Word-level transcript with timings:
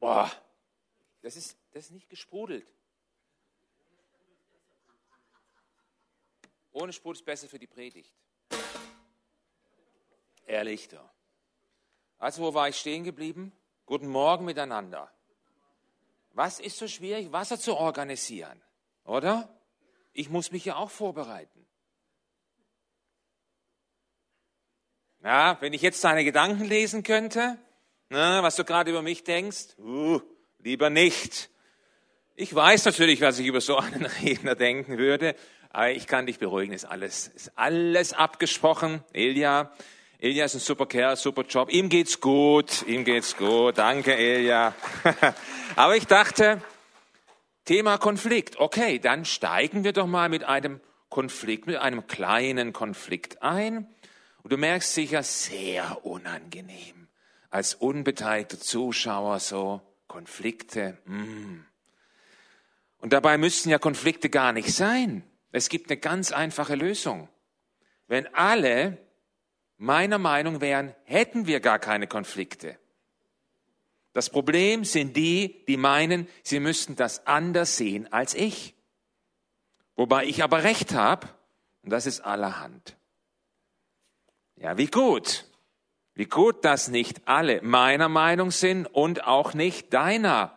Boah, 0.00 0.32
das 1.20 1.36
ist, 1.36 1.56
das 1.72 1.84
ist 1.84 1.90
nicht 1.92 2.08
gesprudelt. 2.08 2.66
Ohne 6.72 6.92
Sprudel 6.92 7.20
ist 7.20 7.26
besser 7.26 7.48
für 7.48 7.58
die 7.58 7.66
Predigt. 7.66 8.12
Ehrlich 10.46 10.88
doch. 10.88 11.10
Also, 12.18 12.42
wo 12.42 12.54
war 12.54 12.68
ich 12.68 12.78
stehen 12.78 13.04
geblieben? 13.04 13.52
Guten 13.86 14.08
Morgen 14.08 14.44
miteinander. 14.44 15.12
Was 16.32 16.60
ist 16.60 16.78
so 16.78 16.88
schwierig, 16.88 17.32
Wasser 17.32 17.58
zu 17.58 17.76
organisieren? 17.76 18.60
Oder? 19.04 19.48
Ich 20.12 20.28
muss 20.28 20.52
mich 20.52 20.64
ja 20.64 20.76
auch 20.76 20.90
vorbereiten. 20.90 21.66
Ja, 25.22 25.60
wenn 25.60 25.72
ich 25.72 25.82
jetzt 25.82 26.02
deine 26.02 26.24
Gedanken 26.24 26.64
lesen 26.64 27.02
könnte, 27.02 27.58
na, 28.10 28.42
was 28.42 28.56
du 28.56 28.64
gerade 28.64 28.90
über 28.90 29.02
mich 29.02 29.22
denkst, 29.22 29.78
uh, 29.78 30.20
lieber 30.58 30.90
nicht. 30.90 31.48
Ich 32.34 32.52
weiß 32.52 32.84
natürlich, 32.84 33.20
was 33.20 33.38
ich 33.38 33.46
über 33.46 33.60
so 33.60 33.76
einen 33.76 34.06
Redner 34.22 34.56
denken 34.56 34.98
würde, 34.98 35.36
aber 35.70 35.92
ich 35.92 36.08
kann 36.08 36.26
dich 36.26 36.40
beruhigen, 36.40 36.72
ist 36.72 36.84
alles, 36.84 37.28
ist 37.28 37.52
alles 37.56 38.12
abgesprochen. 38.12 39.04
Ilja, 39.12 39.72
Ilja 40.18 40.44
ist 40.44 40.54
ein 40.54 40.60
super 40.60 40.86
Kerl, 40.86 41.14
super 41.14 41.42
Job. 41.42 41.72
Ihm 41.72 41.88
geht's 41.88 42.20
gut, 42.20 42.84
ihm 42.88 43.04
geht's 43.04 43.36
gut. 43.36 43.78
Danke, 43.78 44.14
Ilja. 44.14 44.74
aber 45.76 45.94
ich 45.94 46.06
dachte, 46.08 46.60
Thema 47.64 47.98
Konflikt. 47.98 48.58
Okay, 48.58 48.98
dann 48.98 49.24
steigen 49.24 49.84
wir 49.84 49.92
doch 49.92 50.08
mal 50.08 50.28
mit 50.28 50.42
einem 50.42 50.80
Konflikt, 51.10 51.68
mit 51.68 51.76
einem 51.76 52.08
kleinen 52.08 52.72
Konflikt 52.72 53.42
ein. 53.42 53.86
Und 54.42 54.52
du 54.52 54.56
merkst 54.56 54.94
sicher, 54.94 55.22
sehr 55.22 56.04
unangenehm. 56.04 56.99
Als 57.50 57.74
unbeteiligter 57.74 58.58
Zuschauer 58.58 59.40
so 59.40 59.82
Konflikte. 60.06 60.98
Mm. 61.04 61.60
Und 62.98 63.12
dabei 63.12 63.38
müssten 63.38 63.70
ja 63.70 63.78
Konflikte 63.78 64.30
gar 64.30 64.52
nicht 64.52 64.72
sein. 64.72 65.24
Es 65.52 65.68
gibt 65.68 65.90
eine 65.90 65.98
ganz 65.98 66.32
einfache 66.32 66.74
Lösung. 66.74 67.28
Wenn 68.06 68.32
alle 68.34 68.98
meiner 69.78 70.18
Meinung 70.18 70.60
wären, 70.60 70.94
hätten 71.04 71.46
wir 71.46 71.60
gar 71.60 71.78
keine 71.78 72.06
Konflikte. 72.06 72.78
Das 74.12 74.28
Problem 74.28 74.84
sind 74.84 75.16
die, 75.16 75.64
die 75.66 75.76
meinen, 75.76 76.28
sie 76.42 76.60
müssten 76.60 76.96
das 76.96 77.26
anders 77.26 77.76
sehen 77.76 78.12
als 78.12 78.34
ich. 78.34 78.74
Wobei 79.96 80.24
ich 80.24 80.42
aber 80.42 80.64
recht 80.64 80.92
habe, 80.92 81.28
und 81.82 81.90
das 81.90 82.06
ist 82.06 82.20
allerhand. 82.20 82.96
Ja, 84.56 84.76
wie 84.76 84.88
gut. 84.88 85.46
Wie 86.14 86.26
gut, 86.26 86.64
dass 86.64 86.88
nicht 86.88 87.26
alle 87.26 87.62
meiner 87.62 88.08
Meinung 88.08 88.50
sind 88.50 88.86
und 88.86 89.24
auch 89.24 89.54
nicht 89.54 89.92
deiner. 89.92 90.56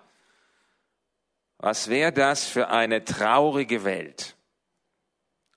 Was 1.57 1.87
wäre 1.87 2.11
das 2.11 2.45
für 2.45 2.69
eine 2.69 3.05
traurige 3.05 3.83
Welt? 3.83 4.35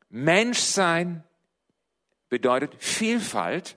Menschsein 0.08 1.24
bedeutet 2.28 2.74
Vielfalt 2.78 3.76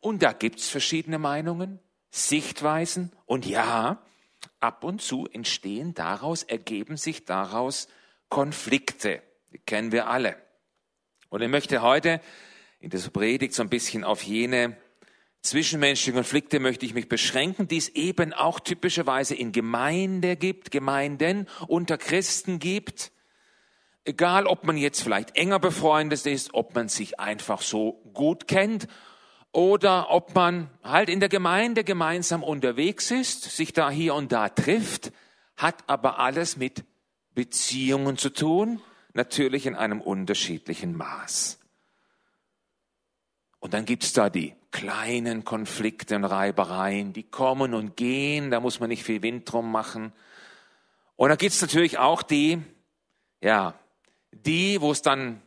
und 0.00 0.22
da 0.22 0.32
gibt's 0.32 0.68
verschiedene 0.68 1.18
Meinungen. 1.18 1.78
Sichtweisen 2.10 3.10
und 3.24 3.46
ja, 3.46 4.02
ab 4.60 4.84
und 4.84 5.00
zu 5.00 5.26
entstehen 5.32 5.94
daraus, 5.94 6.42
ergeben 6.42 6.96
sich 6.96 7.24
daraus 7.24 7.88
Konflikte. 8.28 9.22
Die 9.52 9.58
kennen 9.58 9.92
wir 9.92 10.08
alle. 10.08 10.36
Und 11.30 11.40
ich 11.40 11.48
möchte 11.48 11.80
heute 11.82 12.20
in 12.80 12.90
dieser 12.90 13.10
Predigt 13.10 13.54
so 13.54 13.62
ein 13.62 13.70
bisschen 13.70 14.04
auf 14.04 14.22
jene 14.22 14.76
zwischenmenschlichen 15.42 16.14
Konflikte 16.14 16.60
möchte 16.60 16.86
ich 16.86 16.94
mich 16.94 17.08
beschränken, 17.08 17.68
die 17.68 17.76
es 17.76 17.88
eben 17.90 18.32
auch 18.32 18.60
typischerweise 18.60 19.34
in 19.34 19.52
Gemeinde 19.52 20.36
gibt, 20.36 20.70
Gemeinden 20.70 21.48
unter 21.66 21.98
Christen 21.98 22.58
gibt. 22.58 23.12
Egal, 24.04 24.46
ob 24.46 24.64
man 24.64 24.76
jetzt 24.76 25.02
vielleicht 25.02 25.36
enger 25.36 25.58
befreundet 25.58 26.26
ist, 26.26 26.54
ob 26.54 26.74
man 26.74 26.88
sich 26.88 27.20
einfach 27.20 27.62
so 27.62 28.02
gut 28.14 28.48
kennt 28.48 28.88
oder 29.52 30.10
ob 30.10 30.34
man 30.34 30.70
halt 30.82 31.08
in 31.08 31.20
der 31.20 31.28
Gemeinde 31.28 31.84
gemeinsam 31.84 32.42
unterwegs 32.42 33.10
ist, 33.10 33.42
sich 33.42 33.72
da 33.72 33.90
hier 33.90 34.14
und 34.14 34.32
da 34.32 34.48
trifft, 34.48 35.12
hat 35.56 35.84
aber 35.88 36.18
alles 36.18 36.56
mit 36.56 36.84
Beziehungen 37.34 38.16
zu 38.16 38.30
tun, 38.30 38.80
natürlich 39.12 39.66
in 39.66 39.74
einem 39.74 40.00
unterschiedlichen 40.00 40.96
Maß. 40.96 41.58
Und 43.60 43.74
dann 43.74 43.84
gibt's 43.84 44.12
da 44.12 44.30
die 44.30 44.54
kleinen 44.72 45.44
Konflikte 45.44 46.16
und 46.16 46.24
Reibereien, 46.24 47.12
die 47.12 47.22
kommen 47.22 47.74
und 47.74 47.96
gehen, 47.96 48.50
da 48.50 48.58
muss 48.58 48.80
man 48.80 48.88
nicht 48.88 49.04
viel 49.04 49.22
Wind 49.22 49.50
drum 49.50 49.70
machen. 49.70 50.12
Und 51.16 51.28
dann 51.28 51.38
gibt's 51.38 51.60
natürlich 51.60 51.98
auch 51.98 52.22
die, 52.22 52.60
ja, 53.40 53.74
die, 54.32 54.80
wo 54.80 54.90
es 54.90 55.02
dann 55.02 55.40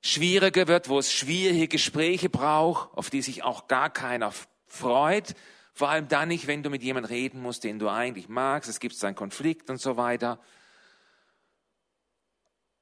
schwieriger 0.00 0.66
wird, 0.66 0.88
wo 0.88 0.98
es 0.98 1.12
schwierige 1.12 1.68
Gespräche 1.68 2.28
braucht, 2.28 2.96
auf 2.96 3.10
die 3.10 3.22
sich 3.22 3.44
auch 3.44 3.68
gar 3.68 3.90
keiner 3.90 4.32
freut. 4.66 5.34
Vor 5.74 5.88
allem 5.88 6.08
dann 6.08 6.28
nicht, 6.28 6.46
wenn 6.46 6.62
du 6.62 6.70
mit 6.70 6.82
jemandem 6.82 7.10
reden 7.10 7.40
musst, 7.40 7.64
den 7.64 7.78
du 7.78 7.88
eigentlich 7.88 8.28
magst. 8.28 8.68
Es 8.68 8.80
gibt 8.80 9.02
einen 9.04 9.14
Konflikt 9.14 9.70
und 9.70 9.80
so 9.80 9.96
weiter. 9.96 10.40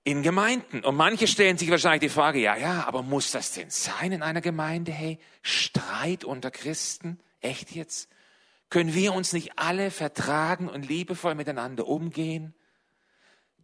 In 0.03 0.23
Gemeinden. 0.23 0.85
Und 0.85 0.97
manche 0.97 1.27
stellen 1.27 1.59
sich 1.59 1.71
wahrscheinlich 1.71 2.01
die 2.01 2.15
Frage, 2.15 2.39
ja, 2.39 2.57
ja, 2.57 2.87
aber 2.87 3.03
muss 3.03 3.33
das 3.33 3.53
denn 3.53 3.71
sein 3.71 4.13
in 4.13 4.23
einer 4.23 4.41
Gemeinde? 4.41 4.93
Hey, 4.93 5.19
Streit 5.43 6.25
unter 6.25 6.51
Christen? 6.51 7.21
Echt 7.41 7.73
jetzt? 7.73 8.09
Können 8.71 8.95
wir 8.95 9.13
uns 9.13 9.33
nicht 9.33 9.59
alle 9.59 9.91
vertragen 9.91 10.69
und 10.69 10.89
liebevoll 10.89 11.35
miteinander 11.35 11.87
umgehen? 11.87 12.55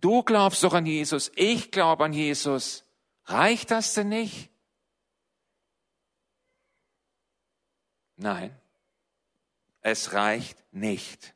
Du 0.00 0.22
glaubst 0.22 0.62
doch 0.62 0.74
an 0.74 0.84
Jesus, 0.84 1.32
ich 1.36 1.70
glaube 1.70 2.04
an 2.04 2.12
Jesus. 2.12 2.84
Reicht 3.24 3.70
das 3.70 3.94
denn 3.94 4.08
nicht? 4.08 4.50
Nein, 8.16 8.54
es 9.80 10.12
reicht 10.12 10.58
nicht. 10.72 11.34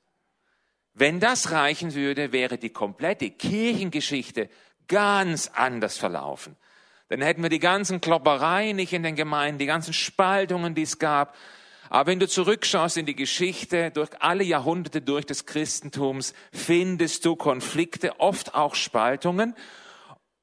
Wenn 0.93 1.21
das 1.21 1.51
reichen 1.51 1.95
würde, 1.95 2.33
wäre 2.33 2.59
die 2.59 2.71
komplette 2.71 3.31
Kirchengeschichte 3.31 4.51
ganz 4.91 5.51
anders 5.55 5.97
verlaufen. 5.97 6.57
Dann 7.09 7.23
hätten 7.23 7.43
wir 7.43 7.49
die 7.49 7.59
ganzen 7.59 8.03
Kloppereien 8.03 8.77
nicht 8.77 8.93
in 8.93 9.03
den 9.03 9.17
Gemeinden, 9.17 9.59
die 9.59 9.67
ganzen 9.67 9.95
Spaltungen, 9.95 10.75
die 10.75 10.83
es 10.83 10.99
gab. 10.99 11.35
Aber 11.89 12.09
wenn 12.11 12.21
du 12.21 12.29
zurückschaust 12.29 12.99
in 12.99 13.07
die 13.07 13.17
Geschichte, 13.17 13.91
durch 13.91 14.11
alle 14.21 14.45
Jahrhunderte 14.45 15.01
durch 15.01 15.27
des 15.27 15.47
Christentums, 15.47 16.35
findest 16.53 17.25
du 17.25 17.35
Konflikte, 17.35 18.21
oft 18.21 18.55
auch 18.55 18.75
Spaltungen. 18.75 19.57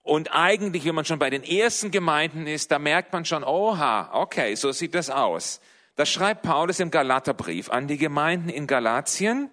Und 0.02 0.34
eigentlich, 0.34 0.86
wenn 0.86 0.96
man 0.96 1.06
schon 1.06 1.20
bei 1.20 1.30
den 1.30 1.44
ersten 1.44 1.92
Gemeinden 1.92 2.48
ist, 2.48 2.72
da 2.72 2.80
merkt 2.80 3.14
man 3.14 3.26
schon, 3.26 3.44
oha, 3.44 4.10
okay, 4.14 4.56
so 4.56 4.72
sieht 4.72 4.96
das 4.96 5.10
aus. 5.10 5.62
Das 5.96 6.10
schreibt 6.10 6.44
Paulus 6.44 6.80
im 6.80 6.92
Galaterbrief 6.92 7.70
an 7.70 7.88
die 7.88 7.98
Gemeinden 7.98 8.50
in 8.50 8.68
Galatien, 8.68 9.50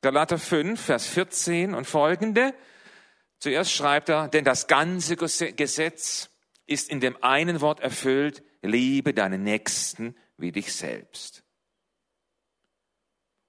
Galater 0.00 0.38
5, 0.38 0.80
Vers 0.80 1.06
14 1.06 1.74
und 1.74 1.86
folgende. 1.86 2.54
Zuerst 3.38 3.72
schreibt 3.72 4.08
er, 4.08 4.28
denn 4.28 4.44
das 4.44 4.66
ganze 4.66 5.16
Gesetz 5.16 6.30
ist 6.66 6.90
in 6.90 7.00
dem 7.00 7.22
einen 7.22 7.60
Wort 7.60 7.80
erfüllt, 7.80 8.42
liebe 8.62 9.14
deinen 9.14 9.42
Nächsten 9.42 10.16
wie 10.36 10.52
dich 10.52 10.74
selbst. 10.74 11.44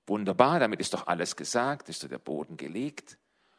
Wunderbar, 0.06 0.60
damit 0.60 0.80
ist 0.80 0.94
doch 0.94 1.08
alles 1.08 1.36
gesagt, 1.36 1.90
ist 1.90 2.04
doch 2.04 2.08
der 2.08 2.20
Boden 2.20 2.58
gelegt. 2.58 3.18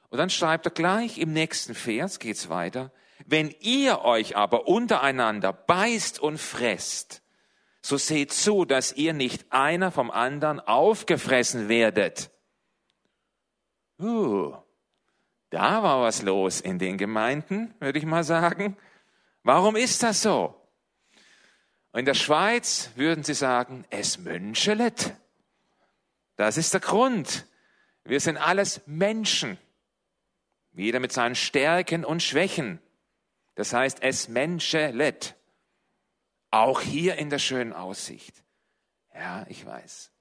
Und 0.08 0.18
dann 0.18 0.30
schreibt 0.30 0.66
er 0.66 0.72
gleich 0.72 1.18
im 1.18 1.32
nächsten 1.32 1.74
Vers, 1.74 2.18
geht's 2.18 2.48
weiter, 2.48 2.92
wenn 3.26 3.54
ihr 3.60 4.00
euch 4.00 4.36
aber 4.36 4.66
untereinander 4.66 5.52
beißt 5.52 6.18
und 6.18 6.38
fresst, 6.38 7.22
so 7.82 7.97
seht 7.97 8.32
zu, 8.32 8.64
dass 8.64 8.92
ihr 8.92 9.12
nicht 9.12 9.52
einer 9.52 9.91
vom 9.91 10.10
anderen 10.10 10.60
aufgefressen 10.60 11.68
werdet. 11.68 12.30
Uh, 13.98 14.56
da 15.50 15.82
war 15.82 16.02
was 16.02 16.22
los 16.22 16.60
in 16.60 16.78
den 16.78 16.97
Gemeinden, 16.97 17.74
würde 17.80 17.98
ich 17.98 18.06
mal 18.06 18.24
sagen. 18.24 18.76
Warum 19.42 19.76
ist 19.76 20.02
das 20.02 20.22
so? 20.22 20.54
In 21.92 22.04
der 22.04 22.14
Schweiz 22.14 22.91
würden 22.94 23.24
sie 23.24 23.34
sagen, 23.34 23.84
es 23.91 24.18
mönchelet. 24.18 25.14
Das 26.36 26.56
ist 26.56 26.72
der 26.72 26.80
Grund. 26.80 27.47
Wir 28.04 28.20
sind 28.20 28.36
alles 28.36 28.80
Menschen. 28.86 29.58
Jeder 30.72 31.00
mit 31.00 31.12
seinen 31.12 31.34
Stärken 31.34 32.04
und 32.04 32.22
Schwächen. 32.22 32.80
Das 33.56 33.72
heißt, 33.72 34.02
es 34.02 34.28
menschelet. 34.28 35.34
Auch 36.52 36.80
hier 36.80 37.16
in 37.16 37.28
der 37.28 37.41
schönen 37.41 37.72
Aussicht. 37.72 38.42
Ja, 39.12 39.44
ich 39.48 39.66
weiß. 39.66 40.12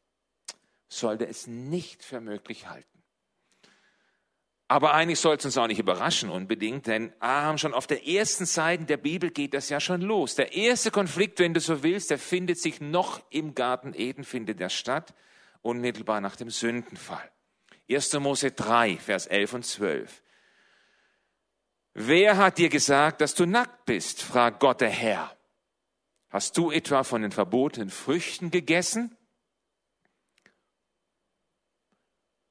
Sollte 0.87 1.27
es 1.27 1.45
nicht 1.45 2.03
für 2.03 2.19
möglich 2.19 2.67
halten. 2.67 2.99
Aber 4.71 4.94
eigentlich 4.94 5.19
soll 5.19 5.36
es 5.36 5.45
uns 5.45 5.57
auch 5.57 5.66
nicht 5.66 5.80
überraschen 5.80 6.30
unbedingt, 6.30 6.86
denn 6.86 7.12
ah, 7.19 7.57
schon 7.57 7.74
auf 7.74 7.88
der 7.88 8.07
ersten 8.07 8.45
Seite 8.45 8.86
der 8.86 8.98
Bibel 8.98 9.31
geht 9.31 9.56
das 9.56 9.69
ja 9.69 9.80
schon 9.80 10.01
los. 10.01 10.36
Der 10.36 10.54
erste 10.54 10.92
Konflikt, 10.92 11.39
wenn 11.39 11.56
du 11.56 11.60
so 11.60 11.81
willst, 11.81 12.12
der 12.12 12.19
findet 12.19 12.60
sich 12.60 12.80
noch 12.80 13.19
im 13.31 13.56
Garten 13.56 13.95
Eden, 13.95 14.24
findet 14.24 14.60
der 14.60 14.69
statt. 14.69 15.16
unmittelbar 15.63 16.21
nach 16.21 16.36
dem 16.36 16.51
Sündenfall. 16.51 17.31
1. 17.89 18.13
Mose 18.19 18.51
3, 18.51 18.98
Vers 18.98 19.25
11 19.25 19.54
und 19.54 19.66
12. 19.66 20.24
Wer 21.95 22.38
hat 22.38 22.60
dir 22.60 22.69
gesagt, 22.69 23.22
dass 23.22 23.33
du 23.33 23.48
nackt 23.48 23.86
bist? 23.86 24.22
fragt 24.22 24.60
Gott 24.60 24.81
der 24.81 24.92
Herr. 24.92 25.36
Hast 26.30 26.56
du 26.57 26.69
etwa 26.69 27.04
von 27.04 27.24
den 27.24 27.31
verbotenen 27.31 27.89
Früchten 27.89 28.51
gegessen? 28.51 29.18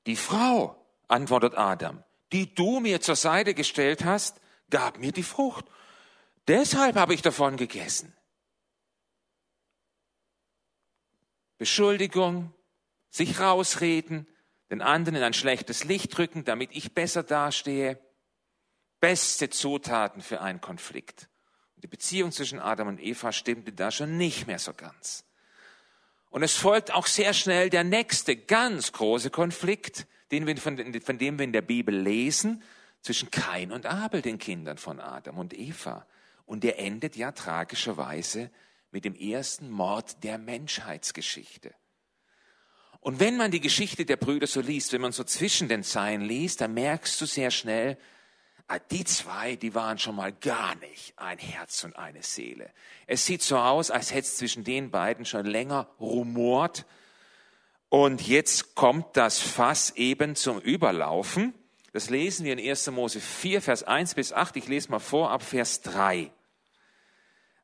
Die 0.07 0.17
Frau, 0.17 0.85
antwortet 1.07 1.57
Adam, 1.57 2.03
die 2.33 2.55
du 2.55 2.81
mir 2.81 3.01
zur 3.01 3.17
Seite 3.17 3.55
gestellt 3.55 4.05
hast, 4.05 4.41
gab 4.71 4.99
mir 4.99 5.13
die 5.13 5.23
Frucht. 5.23 5.65
Deshalb 6.47 6.97
habe 6.97 7.15
ich 7.15 7.23
davon 7.23 7.57
gegessen. 7.57 8.15
Beschuldigung, 11.59 12.55
sich 13.11 13.41
rausreden, 13.41 14.27
den 14.71 14.83
anderen 14.83 15.17
in 15.17 15.23
ein 15.23 15.35
schlechtes 15.35 15.85
Licht 15.85 16.17
drücken, 16.17 16.45
damit 16.45 16.71
ich 16.73 16.95
besser 16.95 17.23
dastehe. 17.23 17.99
Beste 19.01 19.51
Zutaten 19.51 20.23
für 20.23 20.41
einen 20.41 20.61
Konflikt. 20.61 21.29
Die 21.77 21.87
Beziehung 21.87 22.33
zwischen 22.33 22.59
Adam 22.59 22.89
und 22.89 23.01
Eva 23.01 23.33
stimmte 23.33 23.73
da 23.73 23.91
schon 23.91 24.17
nicht 24.17 24.47
mehr 24.47 24.59
so 24.59 24.75
ganz. 24.75 25.25
Und 26.31 26.43
es 26.43 26.57
folgt 26.57 26.93
auch 26.93 27.07
sehr 27.07 27.33
schnell 27.33 27.71
der 27.71 27.85
nächste 27.85 28.37
ganz 28.37 28.93
große 28.93 29.31
Konflikt, 29.31 30.07
den 30.31 30.47
wir 30.47 30.57
von, 30.57 31.01
von 31.01 31.19
dem 31.19 31.39
wir 31.39 31.45
in 31.45 31.53
der 31.53 31.63
Bibel 31.63 31.95
lesen, 31.95 32.63
zwischen 33.03 33.31
Kain 33.31 33.73
und 33.73 33.87
Abel, 33.87 34.23
den 34.23 34.39
Kindern 34.39 34.79
von 34.79 35.01
Adam 35.01 35.39
und 35.39 35.57
Eva. 35.57 36.07
Und 36.47 36.65
der 36.65 36.79
endet 36.79 37.17
ja 37.17 37.33
tragischerweise 37.33 38.51
mit 38.91 39.05
dem 39.05 39.15
ersten 39.15 39.71
Mord 39.71 40.25
der 40.25 40.39
Menschheitsgeschichte. 40.39 41.75
Und 43.01 43.21
wenn 43.21 43.37
man 43.37 43.51
die 43.51 43.61
Geschichte 43.61 44.05
der 44.05 44.17
Brüder 44.17 44.47
so 44.47 44.61
liest, 44.61 44.93
wenn 44.93 45.01
man 45.01 45.13
so 45.13 45.25
zwischen 45.25 45.69
den 45.69 45.83
Zeilen 45.85 46.23
liest, 46.23 46.61
dann 46.61 46.75
merkst 46.75 47.21
du 47.21 47.27
sehr 47.27 47.51
schnell, 47.51 47.97
ah, 48.67 48.79
die 48.79 49.05
zwei, 49.05 49.57
die 49.57 49.75
waren 49.75 49.99
schon 49.99 50.17
mal 50.17 50.33
gar 50.33 50.75
nicht 50.77 51.13
ein 51.17 51.39
Herz 51.39 51.85
und 51.85 51.97
eine 51.97 52.23
Seele. 52.23 52.71
Es 53.07 53.25
sieht 53.25 53.43
so 53.43 53.59
aus, 53.59 53.91
als 53.91 54.13
hätte 54.13 54.27
es 54.27 54.37
zwischen 54.37 54.65
den 54.65 54.91
beiden 54.91 55.25
schon 55.25 55.47
länger 55.47 55.89
rumort. 56.01 56.87
Und 57.89 58.27
jetzt 58.27 58.75
kommt 58.75 59.17
das 59.17 59.39
Fass 59.39 59.91
eben 59.97 60.37
zum 60.37 60.61
Überlaufen. 60.61 61.55
Das 61.93 62.11
lesen 62.11 62.45
wir 62.45 62.53
in 62.53 62.71
1. 62.71 62.91
Mose 62.91 63.21
4, 63.21 63.63
Vers 63.63 63.83
1 63.83 64.15
bis 64.15 64.33
8. 64.33 64.57
Ich 64.57 64.69
lese 64.69 64.91
mal 64.91 64.99
vor 64.99 65.31
ab 65.31 65.43
Vers 65.43 65.81
3. 65.83 66.31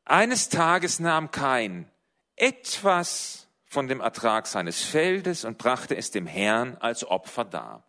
Eines 0.03 0.49
Tages 0.49 0.99
nahm 0.99 1.31
Kain 1.31 1.89
etwas 2.35 3.47
von 3.65 3.87
dem 3.87 4.01
Ertrag 4.01 4.47
seines 4.47 4.83
Feldes 4.83 5.45
und 5.45 5.57
brachte 5.57 5.95
es 5.95 6.11
dem 6.11 6.25
Herrn 6.25 6.75
als 6.77 7.05
Opfer 7.05 7.45
dar. 7.45 7.83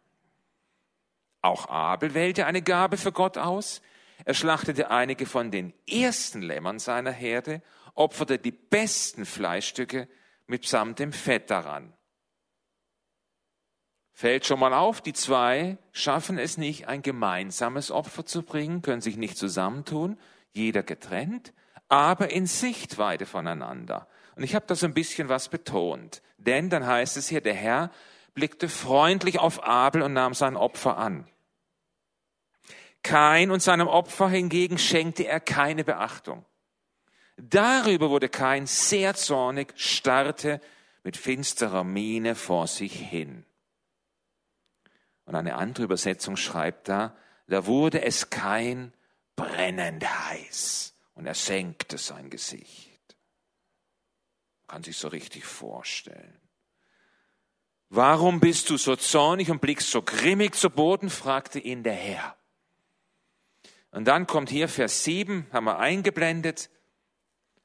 Auch 1.42 1.68
Abel 1.68 2.14
wählte 2.14 2.46
eine 2.46 2.62
Gabe 2.62 2.96
für 2.96 3.12
Gott 3.12 3.38
aus. 3.38 3.82
Er 4.24 4.34
schlachtete 4.34 4.90
einige 4.90 5.26
von 5.26 5.50
den 5.50 5.72
ersten 5.88 6.42
Lämmern 6.42 6.78
seiner 6.78 7.12
Herde, 7.12 7.62
opferte 7.94 8.38
die 8.38 8.50
besten 8.50 9.24
Fleischstücke 9.24 10.08
mitsamt 10.46 10.98
dem 10.98 11.12
Fett 11.12 11.50
daran. 11.50 11.95
Fällt 14.18 14.46
schon 14.46 14.58
mal 14.58 14.72
auf, 14.72 15.00
die 15.00 15.12
zwei 15.12 15.76
schaffen 15.92 16.38
es 16.38 16.56
nicht, 16.56 16.88
ein 16.88 17.02
gemeinsames 17.02 17.90
Opfer 17.90 18.24
zu 18.24 18.42
bringen, 18.42 18.80
können 18.82 19.02
sich 19.02 19.16
nicht 19.16 19.36
zusammentun, 19.36 20.18
jeder 20.52 20.82
getrennt 20.82 21.52
aber 21.88 22.30
in 22.30 22.46
Sichtweite 22.46 23.26
voneinander. 23.26 24.08
Und 24.34 24.42
ich 24.42 24.54
habe 24.54 24.66
da 24.66 24.74
so 24.74 24.86
ein 24.86 24.94
bisschen 24.94 25.28
was 25.28 25.48
betont. 25.48 26.22
Denn 26.38 26.68
dann 26.68 26.86
heißt 26.86 27.16
es 27.16 27.28
hier, 27.28 27.40
der 27.40 27.54
Herr 27.54 27.90
blickte 28.34 28.68
freundlich 28.68 29.38
auf 29.38 29.64
Abel 29.64 30.02
und 30.02 30.12
nahm 30.12 30.34
sein 30.34 30.56
Opfer 30.56 30.98
an. 30.98 31.26
Kain 33.02 33.50
und 33.50 33.62
seinem 33.62 33.86
Opfer 33.86 34.28
hingegen 34.28 34.78
schenkte 34.78 35.26
er 35.26 35.40
keine 35.40 35.84
Beachtung. 35.84 36.44
Darüber 37.36 38.10
wurde 38.10 38.28
Kain 38.28 38.66
sehr 38.66 39.14
zornig, 39.14 39.72
starrte 39.76 40.60
mit 41.04 41.16
finsterer 41.16 41.84
Miene 41.84 42.34
vor 42.34 42.66
sich 42.66 42.92
hin. 42.92 43.45
Und 45.26 45.34
eine 45.34 45.56
andere 45.56 45.84
Übersetzung 45.84 46.36
schreibt 46.36 46.88
da, 46.88 47.14
da 47.48 47.66
wurde 47.66 48.02
es 48.02 48.30
Kain 48.30 48.92
brennend 49.34 50.04
heiß 50.04 50.94
und 51.14 51.26
er 51.26 51.34
senkte 51.34 51.98
sein 51.98 52.30
Gesicht. 52.30 53.16
kann 54.66 54.82
sich 54.82 54.96
so 54.96 55.08
richtig 55.08 55.44
vorstellen. 55.44 56.40
Warum 57.88 58.40
bist 58.40 58.68
du 58.70 58.76
so 58.76 58.96
zornig 58.96 59.50
und 59.50 59.60
blickst 59.60 59.90
so 59.90 60.02
grimmig 60.02 60.56
zu 60.56 60.70
Boden? 60.70 61.08
fragte 61.08 61.60
ihn 61.60 61.84
der 61.84 61.94
Herr. 61.94 62.36
Und 63.92 64.06
dann 64.06 64.26
kommt 64.26 64.50
hier 64.50 64.68
Vers 64.68 65.04
7, 65.04 65.46
haben 65.52 65.64
wir 65.64 65.78
eingeblendet, 65.78 66.68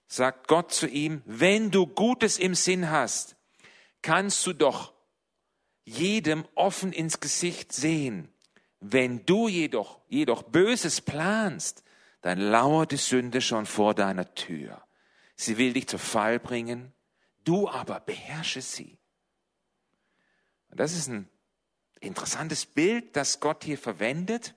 sagt 0.07 0.47
Gott 0.47 0.71
zu 0.71 0.87
ihm, 0.87 1.23
wenn 1.25 1.71
du 1.71 1.87
Gutes 1.87 2.37
im 2.37 2.53
Sinn 2.53 2.91
hast, 2.91 3.35
kannst 4.01 4.45
du 4.45 4.53
doch 4.53 4.93
jedem 5.91 6.45
offen 6.55 6.93
ins 6.93 7.19
Gesicht 7.19 7.71
sehen. 7.73 8.33
Wenn 8.79 9.25
du 9.25 9.47
jedoch, 9.47 9.99
jedoch 10.07 10.43
Böses 10.43 11.01
planst, 11.01 11.83
dann 12.21 12.39
lauert 12.39 12.91
die 12.91 12.97
Sünde 12.97 13.41
schon 13.41 13.65
vor 13.65 13.93
deiner 13.93 14.33
Tür. 14.33 14.81
Sie 15.35 15.57
will 15.57 15.73
dich 15.73 15.87
zu 15.87 15.97
Fall 15.97 16.39
bringen, 16.39 16.93
du 17.43 17.67
aber 17.67 17.99
beherrsche 17.99 18.61
sie. 18.61 18.97
Und 20.69 20.79
das 20.79 20.93
ist 20.93 21.09
ein 21.09 21.29
interessantes 21.99 22.65
Bild, 22.65 23.15
das 23.15 23.39
Gott 23.39 23.63
hier 23.63 23.77
verwendet. 23.77 24.55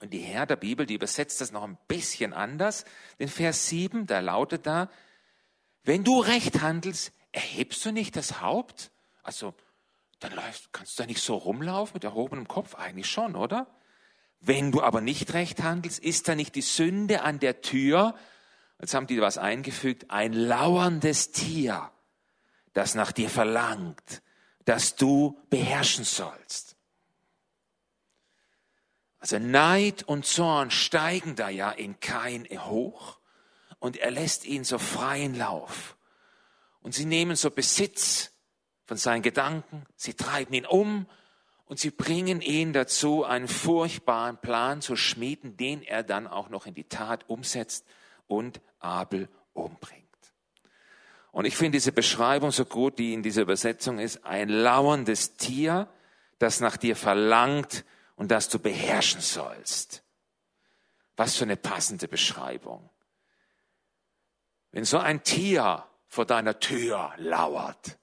Und 0.00 0.12
die 0.12 0.20
Herr 0.20 0.46
der 0.46 0.56
Bibel, 0.56 0.86
die 0.86 0.94
übersetzt 0.94 1.40
das 1.40 1.52
noch 1.52 1.62
ein 1.62 1.78
bisschen 1.86 2.32
anders. 2.32 2.84
Den 3.18 3.28
Vers 3.28 3.68
7, 3.68 4.06
da 4.06 4.20
lautet 4.20 4.66
da, 4.66 4.90
wenn 5.82 6.04
du 6.04 6.20
recht 6.20 6.62
handelst, 6.62 7.12
erhebst 7.32 7.84
du 7.84 7.92
nicht 7.92 8.16
das 8.16 8.40
Haupt? 8.40 8.90
Also, 9.22 9.54
dann 10.20 10.32
läufst, 10.32 10.72
kannst 10.72 10.98
du 10.98 11.02
da 11.02 11.06
nicht 11.06 11.22
so 11.22 11.34
rumlaufen 11.34 11.94
mit 11.94 12.04
erhobenem 12.04 12.46
Kopf? 12.46 12.74
Eigentlich 12.74 13.10
schon, 13.10 13.36
oder? 13.36 13.66
Wenn 14.40 14.72
du 14.72 14.82
aber 14.82 15.00
nicht 15.00 15.34
recht 15.34 15.62
handelst, 15.62 15.98
ist 15.98 16.28
da 16.28 16.34
nicht 16.34 16.54
die 16.54 16.62
Sünde 16.62 17.22
an 17.22 17.38
der 17.38 17.60
Tür? 17.60 18.14
Jetzt 18.80 18.94
haben 18.94 19.06
die 19.06 19.20
was 19.20 19.36
eingefügt, 19.36 20.10
ein 20.10 20.32
lauerndes 20.32 21.32
Tier, 21.32 21.90
das 22.72 22.94
nach 22.94 23.12
dir 23.12 23.28
verlangt, 23.28 24.22
dass 24.64 24.96
du 24.96 25.38
beherrschen 25.50 26.04
sollst. 26.04 26.76
Also 29.18 29.38
Neid 29.38 30.02
und 30.02 30.24
Zorn 30.24 30.70
steigen 30.70 31.36
da 31.36 31.50
ja 31.50 31.70
in 31.70 32.00
Kain 32.00 32.46
hoch 32.50 33.18
und 33.78 33.98
er 33.98 34.10
lässt 34.10 34.46
ihn 34.46 34.64
so 34.64 34.78
freien 34.78 35.34
Lauf. 35.34 35.96
Und 36.80 36.94
sie 36.94 37.04
nehmen 37.04 37.36
so 37.36 37.50
Besitz 37.50 38.32
von 38.90 38.96
seinen 38.96 39.22
Gedanken, 39.22 39.86
sie 39.94 40.14
treiben 40.14 40.52
ihn 40.52 40.66
um 40.66 41.06
und 41.66 41.78
sie 41.78 41.92
bringen 41.92 42.40
ihn 42.40 42.72
dazu, 42.72 43.22
einen 43.22 43.46
furchtbaren 43.46 44.36
Plan 44.38 44.82
zu 44.82 44.96
schmieden, 44.96 45.56
den 45.56 45.84
er 45.84 46.02
dann 46.02 46.26
auch 46.26 46.48
noch 46.48 46.66
in 46.66 46.74
die 46.74 46.88
Tat 46.88 47.28
umsetzt 47.28 47.86
und 48.26 48.60
Abel 48.80 49.28
umbringt. 49.52 50.02
Und 51.30 51.44
ich 51.44 51.56
finde 51.56 51.76
diese 51.76 51.92
Beschreibung 51.92 52.50
so 52.50 52.64
gut, 52.64 52.98
die 52.98 53.14
in 53.14 53.22
dieser 53.22 53.42
Übersetzung 53.42 54.00
ist, 54.00 54.24
ein 54.24 54.48
lauerndes 54.48 55.36
Tier, 55.36 55.86
das 56.40 56.58
nach 56.58 56.76
dir 56.76 56.96
verlangt 56.96 57.84
und 58.16 58.32
das 58.32 58.48
du 58.48 58.58
beherrschen 58.58 59.20
sollst. 59.20 60.02
Was 61.14 61.36
für 61.36 61.44
eine 61.44 61.56
passende 61.56 62.08
Beschreibung. 62.08 62.90
Wenn 64.72 64.84
so 64.84 64.98
ein 64.98 65.22
Tier 65.22 65.84
vor 66.08 66.26
deiner 66.26 66.58
Tür 66.58 67.12
lauert, 67.18 67.99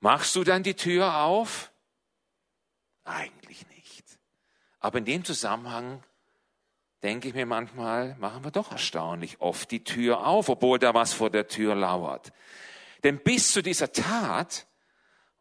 machst 0.00 0.34
du 0.36 0.44
dann 0.44 0.62
die 0.62 0.74
Tür 0.74 1.18
auf? 1.18 1.72
Eigentlich 3.04 3.66
nicht. 3.68 4.04
Aber 4.80 4.98
in 4.98 5.04
dem 5.04 5.24
Zusammenhang 5.24 6.02
denke 7.02 7.28
ich 7.28 7.34
mir 7.34 7.46
manchmal, 7.46 8.16
machen 8.16 8.44
wir 8.44 8.50
doch 8.50 8.72
erstaunlich 8.72 9.40
oft 9.40 9.70
die 9.70 9.84
Tür 9.84 10.26
auf, 10.26 10.48
obwohl 10.48 10.78
da 10.78 10.94
was 10.94 11.12
vor 11.12 11.30
der 11.30 11.46
Tür 11.46 11.74
lauert. 11.74 12.32
Denn 13.04 13.18
bis 13.18 13.52
zu 13.52 13.62
dieser 13.62 13.92
Tat 13.92 14.66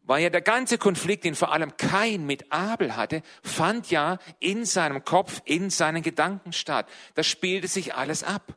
war 0.04 0.20
ja 0.20 0.30
der 0.30 0.42
ganze 0.42 0.78
Konflikt, 0.78 1.24
den 1.24 1.34
vor 1.34 1.52
allem 1.52 1.78
Kain 1.78 2.26
mit 2.26 2.52
Abel 2.52 2.96
hatte, 2.96 3.24
fand 3.42 3.90
ja 3.90 4.20
in 4.40 4.66
seinem 4.66 5.04
Kopf, 5.04 5.42
in 5.46 5.72
seinen 5.72 6.04
Gedanken 6.04 6.54
statt. 6.54 6.88
Das 7.16 7.26
spielte 7.26 7.68
sich 7.68 7.96
alles 7.96 8.24
ab. 8.24 8.56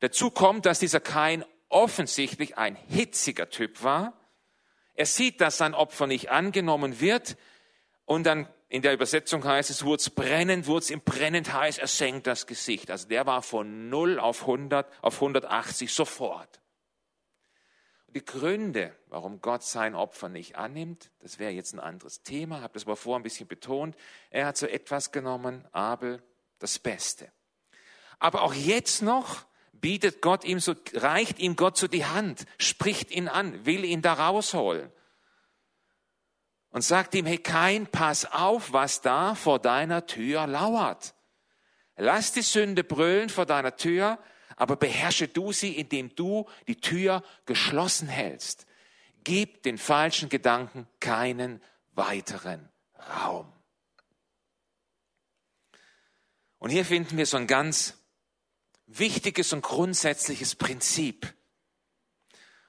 Dazu 0.00 0.30
kommt, 0.30 0.66
dass 0.66 0.80
dieser 0.80 1.00
Kain 1.00 1.44
offensichtlich 1.68 2.58
ein 2.58 2.74
hitziger 2.74 3.50
Typ 3.50 3.84
war. 3.84 4.19
Er 4.94 5.06
sieht, 5.06 5.40
dass 5.40 5.58
sein 5.58 5.74
Opfer 5.74 6.06
nicht 6.06 6.30
angenommen 6.30 7.00
wird. 7.00 7.36
Und 8.04 8.24
dann 8.24 8.48
in 8.68 8.82
der 8.82 8.92
Übersetzung 8.92 9.44
heißt 9.44 9.70
es, 9.70 9.84
wurde 9.84 10.00
es 10.00 10.10
brennend, 10.10 10.66
wurde 10.66 10.84
es 10.84 10.90
ihm 10.90 11.00
brennend 11.00 11.52
heiß, 11.52 11.78
er 11.78 11.88
senkt 11.88 12.26
das 12.26 12.46
Gesicht. 12.46 12.90
Also 12.90 13.08
der 13.08 13.26
war 13.26 13.42
von 13.42 13.88
0 13.88 14.20
auf 14.20 14.42
100, 14.42 14.86
auf 15.02 15.16
180 15.16 15.92
sofort. 15.92 16.60
Die 18.14 18.24
Gründe, 18.24 18.96
warum 19.06 19.40
Gott 19.40 19.62
sein 19.62 19.94
Opfer 19.94 20.28
nicht 20.28 20.56
annimmt, 20.56 21.10
das 21.20 21.38
wäre 21.38 21.52
jetzt 21.52 21.72
ein 21.72 21.80
anderes 21.80 22.22
Thema, 22.22 22.60
habe 22.60 22.74
das 22.74 22.84
aber 22.84 22.96
vorher 22.96 23.20
ein 23.20 23.24
bisschen 23.24 23.46
betont. 23.46 23.96
Er 24.30 24.46
hat 24.46 24.56
so 24.56 24.66
etwas 24.66 25.12
genommen, 25.12 25.66
Abel, 25.72 26.22
das 26.58 26.78
Beste. 26.78 27.30
Aber 28.18 28.42
auch 28.42 28.54
jetzt 28.54 29.02
noch 29.02 29.46
bietet 29.80 30.22
Gott 30.22 30.44
ihm 30.44 30.60
so, 30.60 30.74
reicht 30.94 31.38
ihm 31.38 31.56
Gott 31.56 31.76
so 31.76 31.88
die 31.88 32.04
Hand, 32.04 32.46
spricht 32.58 33.10
ihn 33.10 33.28
an, 33.28 33.66
will 33.66 33.84
ihn 33.84 34.02
da 34.02 34.14
rausholen. 34.14 34.90
Und 36.70 36.82
sagt 36.82 37.14
ihm, 37.14 37.26
hey, 37.26 37.38
kein, 37.38 37.86
pass 37.86 38.24
auf, 38.26 38.72
was 38.72 39.00
da 39.00 39.34
vor 39.34 39.58
deiner 39.58 40.06
Tür 40.06 40.46
lauert. 40.46 41.14
Lass 41.96 42.32
die 42.32 42.42
Sünde 42.42 42.84
brüllen 42.84 43.28
vor 43.28 43.44
deiner 43.44 43.76
Tür, 43.76 44.18
aber 44.56 44.76
beherrsche 44.76 45.26
du 45.26 45.52
sie, 45.52 45.76
indem 45.76 46.14
du 46.14 46.48
die 46.68 46.80
Tür 46.80 47.22
geschlossen 47.46 48.08
hältst. 48.08 48.66
Gib 49.24 49.62
den 49.64 49.78
falschen 49.78 50.28
Gedanken 50.28 50.86
keinen 51.00 51.62
weiteren 51.92 52.68
Raum. 52.98 53.52
Und 56.58 56.70
hier 56.70 56.84
finden 56.84 57.16
wir 57.16 57.26
so 57.26 57.36
ein 57.36 57.46
ganz 57.46 57.99
wichtiges 58.98 59.52
und 59.52 59.62
grundsätzliches 59.62 60.54
Prinzip. 60.54 61.32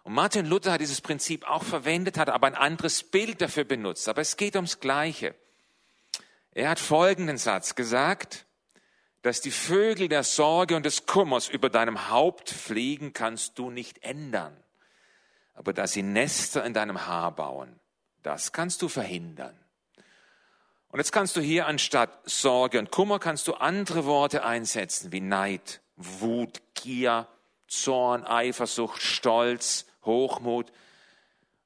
Und 0.03 0.13
Martin 0.13 0.45
Luther 0.45 0.73
hat 0.73 0.81
dieses 0.81 1.01
Prinzip 1.01 1.47
auch 1.47 1.63
verwendet, 1.63 2.17
hat 2.17 2.29
aber 2.29 2.47
ein 2.47 2.55
anderes 2.55 3.03
Bild 3.03 3.41
dafür 3.41 3.63
benutzt. 3.63 4.07
Aber 4.07 4.21
es 4.21 4.37
geht 4.37 4.55
ums 4.55 4.79
Gleiche. 4.79 5.35
Er 6.53 6.69
hat 6.69 6.79
folgenden 6.79 7.37
Satz 7.37 7.75
gesagt, 7.75 8.45
dass 9.21 9.41
die 9.41 9.51
Vögel 9.51 10.07
der 10.07 10.23
Sorge 10.23 10.75
und 10.75 10.85
des 10.85 11.05
Kummers 11.05 11.47
über 11.47 11.69
deinem 11.69 12.09
Haupt 12.09 12.49
fliegen, 12.49 13.13
kannst 13.13 13.59
du 13.59 13.69
nicht 13.69 14.03
ändern. 14.03 14.55
Aber 15.53 15.73
dass 15.73 15.93
sie 15.93 16.01
Nester 16.01 16.65
in 16.65 16.73
deinem 16.73 17.05
Haar 17.05 17.35
bauen, 17.35 17.79
das 18.23 18.51
kannst 18.51 18.81
du 18.81 18.87
verhindern. 18.87 19.57
Und 20.89 20.99
jetzt 20.99 21.11
kannst 21.11 21.37
du 21.37 21.41
hier 21.41 21.67
anstatt 21.67 22.19
Sorge 22.25 22.79
und 22.79 22.91
Kummer 22.91 23.19
kannst 23.19 23.47
du 23.47 23.53
andere 23.53 24.05
Worte 24.05 24.43
einsetzen 24.43 25.11
wie 25.11 25.21
Neid, 25.21 25.81
Wut, 26.19 26.61
Gier, 26.73 27.27
Zorn, 27.67 28.23
Eifersucht, 28.25 29.01
Stolz, 29.01 29.85
Hochmut. 30.03 30.71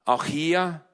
Auch 0.03 0.25
hier 0.25 0.85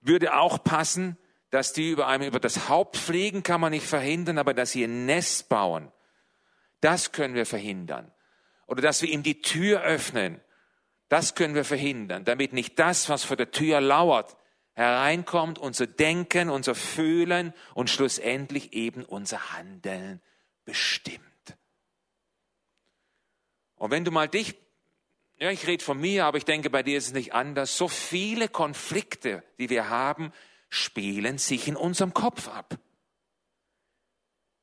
würde 0.00 0.34
auch 0.34 0.62
passen, 0.62 1.16
dass 1.50 1.72
die 1.72 1.90
über 1.90 2.06
einem 2.06 2.26
über 2.26 2.40
das 2.40 2.68
Haupt 2.68 2.96
fliegen, 2.96 3.42
kann 3.42 3.60
man 3.60 3.72
nicht 3.72 3.86
verhindern, 3.86 4.38
aber 4.38 4.54
dass 4.54 4.72
sie 4.72 4.84
ein 4.84 5.06
Nest 5.06 5.48
bauen, 5.48 5.92
das 6.80 7.12
können 7.12 7.34
wir 7.34 7.46
verhindern. 7.46 8.10
Oder 8.66 8.82
dass 8.82 9.02
wir 9.02 9.10
ihm 9.10 9.22
die 9.22 9.42
Tür 9.42 9.82
öffnen, 9.82 10.40
das 11.08 11.34
können 11.34 11.54
wir 11.54 11.64
verhindern, 11.64 12.24
damit 12.24 12.54
nicht 12.54 12.78
das, 12.78 13.08
was 13.10 13.22
vor 13.22 13.36
der 13.36 13.50
Tür 13.50 13.82
lauert, 13.82 14.36
hereinkommt, 14.72 15.58
unser 15.58 15.86
Denken, 15.86 16.48
unser 16.48 16.74
Fühlen 16.74 17.52
und 17.74 17.90
schlussendlich 17.90 18.72
eben 18.72 19.04
unser 19.04 19.52
Handeln 19.52 20.22
bestimmt. 20.64 21.31
Und 23.82 23.90
wenn 23.90 24.04
du 24.04 24.12
mal 24.12 24.28
dich, 24.28 24.54
ja, 25.40 25.50
ich 25.50 25.66
rede 25.66 25.82
von 25.82 25.98
mir, 26.00 26.26
aber 26.26 26.38
ich 26.38 26.44
denke, 26.44 26.70
bei 26.70 26.84
dir 26.84 26.96
ist 26.96 27.08
es 27.08 27.12
nicht 27.14 27.34
anders, 27.34 27.76
so 27.76 27.88
viele 27.88 28.48
Konflikte, 28.48 29.42
die 29.58 29.70
wir 29.70 29.88
haben, 29.88 30.32
spielen 30.68 31.36
sich 31.36 31.66
in 31.66 31.74
unserem 31.74 32.14
Kopf 32.14 32.46
ab. 32.46 32.78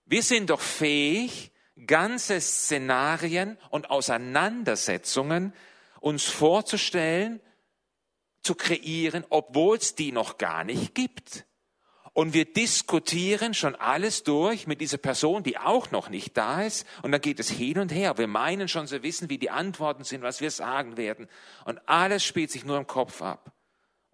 Wir 0.05 0.23
sind 0.23 0.51
doch 0.51 0.61
fähig, 0.61 1.51
ganze 1.85 2.39
Szenarien 2.39 3.57
und 3.71 3.89
Auseinandersetzungen 3.89 5.53
uns 5.99 6.23
vorzustellen, 6.23 7.41
zu 8.41 8.55
kreieren, 8.55 9.25
obwohl 9.27 9.75
es 9.75 9.95
die 9.95 10.13
noch 10.13 10.37
gar 10.37 10.63
nicht 10.63 10.95
gibt. 10.95 11.45
Und 12.19 12.33
wir 12.33 12.43
diskutieren 12.43 13.53
schon 13.53 13.75
alles 13.75 14.23
durch 14.23 14.67
mit 14.67 14.81
dieser 14.81 14.97
Person, 14.97 15.41
die 15.41 15.57
auch 15.57 15.89
noch 15.91 16.09
nicht 16.09 16.35
da 16.35 16.63
ist. 16.63 16.85
Und 17.01 17.13
dann 17.13 17.21
geht 17.21 17.39
es 17.39 17.49
hin 17.49 17.79
und 17.79 17.93
her. 17.93 18.17
Wir 18.17 18.27
meinen 18.27 18.67
schon 18.67 18.87
zu 18.87 19.03
wissen, 19.03 19.29
wie 19.29 19.37
die 19.37 19.49
Antworten 19.49 20.03
sind, 20.03 20.21
was 20.21 20.41
wir 20.41 20.51
sagen 20.51 20.97
werden. 20.97 21.29
Und 21.63 21.79
alles 21.87 22.25
spielt 22.25 22.51
sich 22.51 22.65
nur 22.65 22.77
im 22.77 22.87
Kopf 22.87 23.21
ab. 23.21 23.53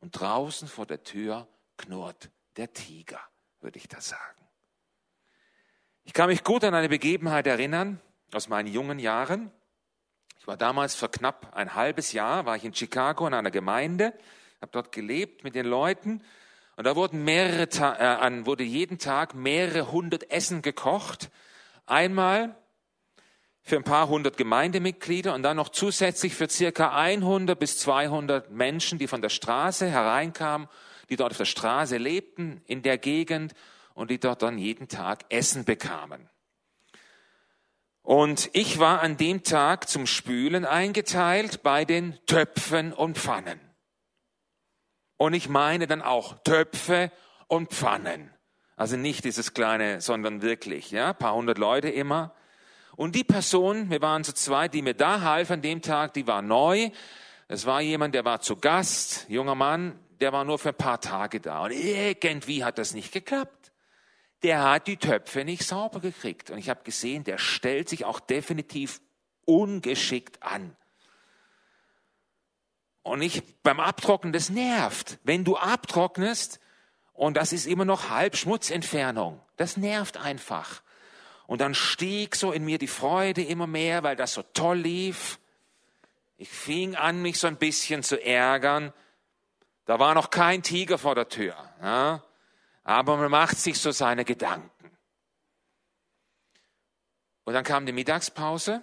Und 0.02 0.12
draußen 0.12 0.68
vor 0.68 0.86
der 0.86 1.02
Tür 1.02 1.48
knurrt 1.78 2.30
der 2.58 2.72
Tiger, 2.74 3.20
würde 3.60 3.80
ich 3.80 3.88
da 3.88 4.00
sagen. 4.00 4.46
Ich 6.04 6.14
kann 6.14 6.30
mich 6.30 6.44
gut 6.44 6.64
an 6.64 6.76
eine 6.76 6.90
Begebenheit 6.90 7.48
erinnern 7.48 8.00
aus 8.32 8.50
meinen 8.50 8.68
jungen 8.68 9.00
Jahren. 9.00 9.52
Ich 10.38 10.46
war 10.46 10.58
damals 10.58 10.94
für 10.94 11.10
knapp 11.10 11.56
ein 11.56 11.74
halbes 11.74 12.12
Jahr, 12.12 12.46
war 12.46 12.56
ich 12.56 12.66
in 12.66 12.76
Chicago 12.76 13.26
in 13.26 13.34
einer 13.34 13.50
Gemeinde, 13.50 14.14
habe 14.62 14.72
dort 14.72 14.92
gelebt 14.92 15.44
mit 15.44 15.56
den 15.56 15.66
Leuten 15.66 16.22
und 16.76 16.86
da 16.86 16.96
wurden 16.96 17.24
mehrere, 17.24 17.64
äh, 17.64 18.46
wurde 18.46 18.64
jeden 18.64 18.98
Tag 19.00 19.34
mehrere 19.36 19.92
hundert 19.92 20.30
Essen 20.32 20.62
gekocht. 20.62 21.30
Einmal 21.86 22.56
für 23.62 23.78
ein 23.78 23.84
paar 23.84 24.10
hundert 24.10 24.38
Gemeindemitglieder 24.38 25.34
und 25.34 25.44
dann 25.44 25.58
noch 25.58 25.70
zusätzlich 25.70 26.36
für 26.36 26.50
circa 26.50 26.96
100 26.96 27.58
bis 27.58 27.80
200 27.80 28.52
Menschen, 28.52 29.00
die 29.00 29.08
von 29.08 29.22
der 29.22 29.30
Straße 29.30 29.90
hereinkamen 29.90 30.68
die 31.10 31.16
dort 31.16 31.32
auf 31.32 31.38
der 31.38 31.46
Straße 31.46 31.98
lebten, 31.98 32.62
in 32.66 32.82
der 32.82 32.98
Gegend 32.98 33.54
und 33.94 34.12
die 34.12 34.20
dort 34.20 34.42
dann 34.42 34.58
jeden 34.58 34.88
Tag 34.88 35.26
Essen 35.30 35.66
bekamen. 35.66 36.30
Und 38.02 38.50
ich 38.54 38.78
war 38.78 39.02
an 39.02 39.18
dem 39.18 39.44
Tag 39.44 39.90
zum 39.90 40.06
Spülen 40.06 40.66
eingeteilt 40.66 41.64
bei 41.64 41.86
den 41.86 42.18
Töpfen 42.28 42.94
und 42.94 43.18
Pfannen. 43.18 43.60
Und 45.18 45.34
ich 45.34 45.50
meine 45.50 45.88
dann 45.88 46.02
auch 46.02 46.38
Töpfe 46.44 47.12
und 47.48 47.72
Pfannen. 47.72 48.32
Also 48.76 48.98
nicht 48.98 49.24
dieses 49.24 49.54
kleine, 49.54 50.02
sondern 50.02 50.42
wirklich, 50.42 50.92
ja, 50.92 51.14
paar 51.14 51.34
hundert 51.34 51.58
Leute 51.58 51.90
immer. 51.90 52.34
Und 52.98 53.16
die 53.16 53.24
Person, 53.24 53.90
wir 53.90 54.02
waren 54.02 54.24
zu 54.24 54.34
zweit, 54.34 54.74
die 54.74 54.82
mir 54.82 54.94
da 54.94 55.22
half 55.22 55.52
an 55.52 55.62
dem 55.62 55.82
Tag, 55.82 56.14
die 56.14 56.28
war 56.28 56.42
neu. 56.42 56.90
Es 57.48 57.66
war 57.66 57.82
jemand, 57.82 58.16
der 58.16 58.26
war 58.26 58.42
zu 58.42 58.58
Gast, 58.58 59.26
junger 59.30 59.56
Mann, 59.56 60.00
der 60.20 60.34
war 60.34 60.44
nur 60.44 60.60
für 60.60 60.70
ein 60.70 60.76
paar 60.76 61.00
Tage 61.00 61.40
da. 61.40 61.64
Und 61.64 61.72
irgendwie 61.72 62.64
hat 62.64 62.78
das 62.78 62.94
nicht 62.94 63.12
geklappt. 63.12 63.72
Der 64.44 64.64
hat 64.64 64.88
die 64.88 64.98
Töpfe 64.98 65.44
nicht 65.46 65.64
sauber 65.64 66.00
gekriegt. 66.00 66.52
Und 66.52 66.58
ich 66.58 66.70
habe 66.70 66.84
gesehen, 66.84 67.24
der 67.24 67.38
stellt 67.38 67.90
sich 67.90 68.06
auch 68.06 68.20
definitiv 68.20 69.02
ungeschickt 69.46 70.42
an. 70.44 70.76
Und 73.06 73.22
ich 73.22 73.44
beim 73.62 73.80
Abtrocknen, 73.80 74.34
das 74.34 74.50
nervt. 74.50 75.20
Wenn 75.24 75.44
du 75.44 75.58
abtrocknest, 75.58 76.60
und 77.14 77.38
das 77.38 77.54
ist 77.54 77.68
immer 77.68 77.86
noch 77.86 78.10
halb 78.10 78.36
Schmutzentfernung, 78.36 79.40
das 79.58 79.78
nervt 79.78 80.18
einfach. 80.18 80.82
Und 81.46 81.62
dann 81.62 81.76
stieg 81.76 82.36
so 82.36 82.52
in 82.52 82.66
mir 82.66 82.80
die 82.80 82.88
Freude 82.88 83.44
immer 83.44 83.68
mehr, 83.68 84.02
weil 84.02 84.16
das 84.16 84.34
so 84.34 84.42
toll 84.42 84.80
lief. 84.80 85.40
Ich 86.38 86.50
fing 86.50 86.96
an, 86.96 87.22
mich 87.22 87.38
so 87.38 87.46
ein 87.46 87.58
bisschen 87.58 88.02
zu 88.02 88.20
ärgern. 88.20 88.92
Da 89.86 90.00
war 90.00 90.16
noch 90.16 90.32
kein 90.32 90.64
Tiger 90.64 90.98
vor 90.98 91.14
der 91.14 91.30
Tür. 91.30 91.56
Ja? 91.84 92.24
Aber 92.84 93.18
man 93.18 93.30
macht 93.30 93.60
sich 93.60 93.78
so 93.78 93.92
seine 93.92 94.26
Gedanken. 94.26 94.98
Und 97.44 97.54
dann 97.54 97.64
kam 97.64 97.86
die 97.86 97.92
Mittagspause. 97.92 98.82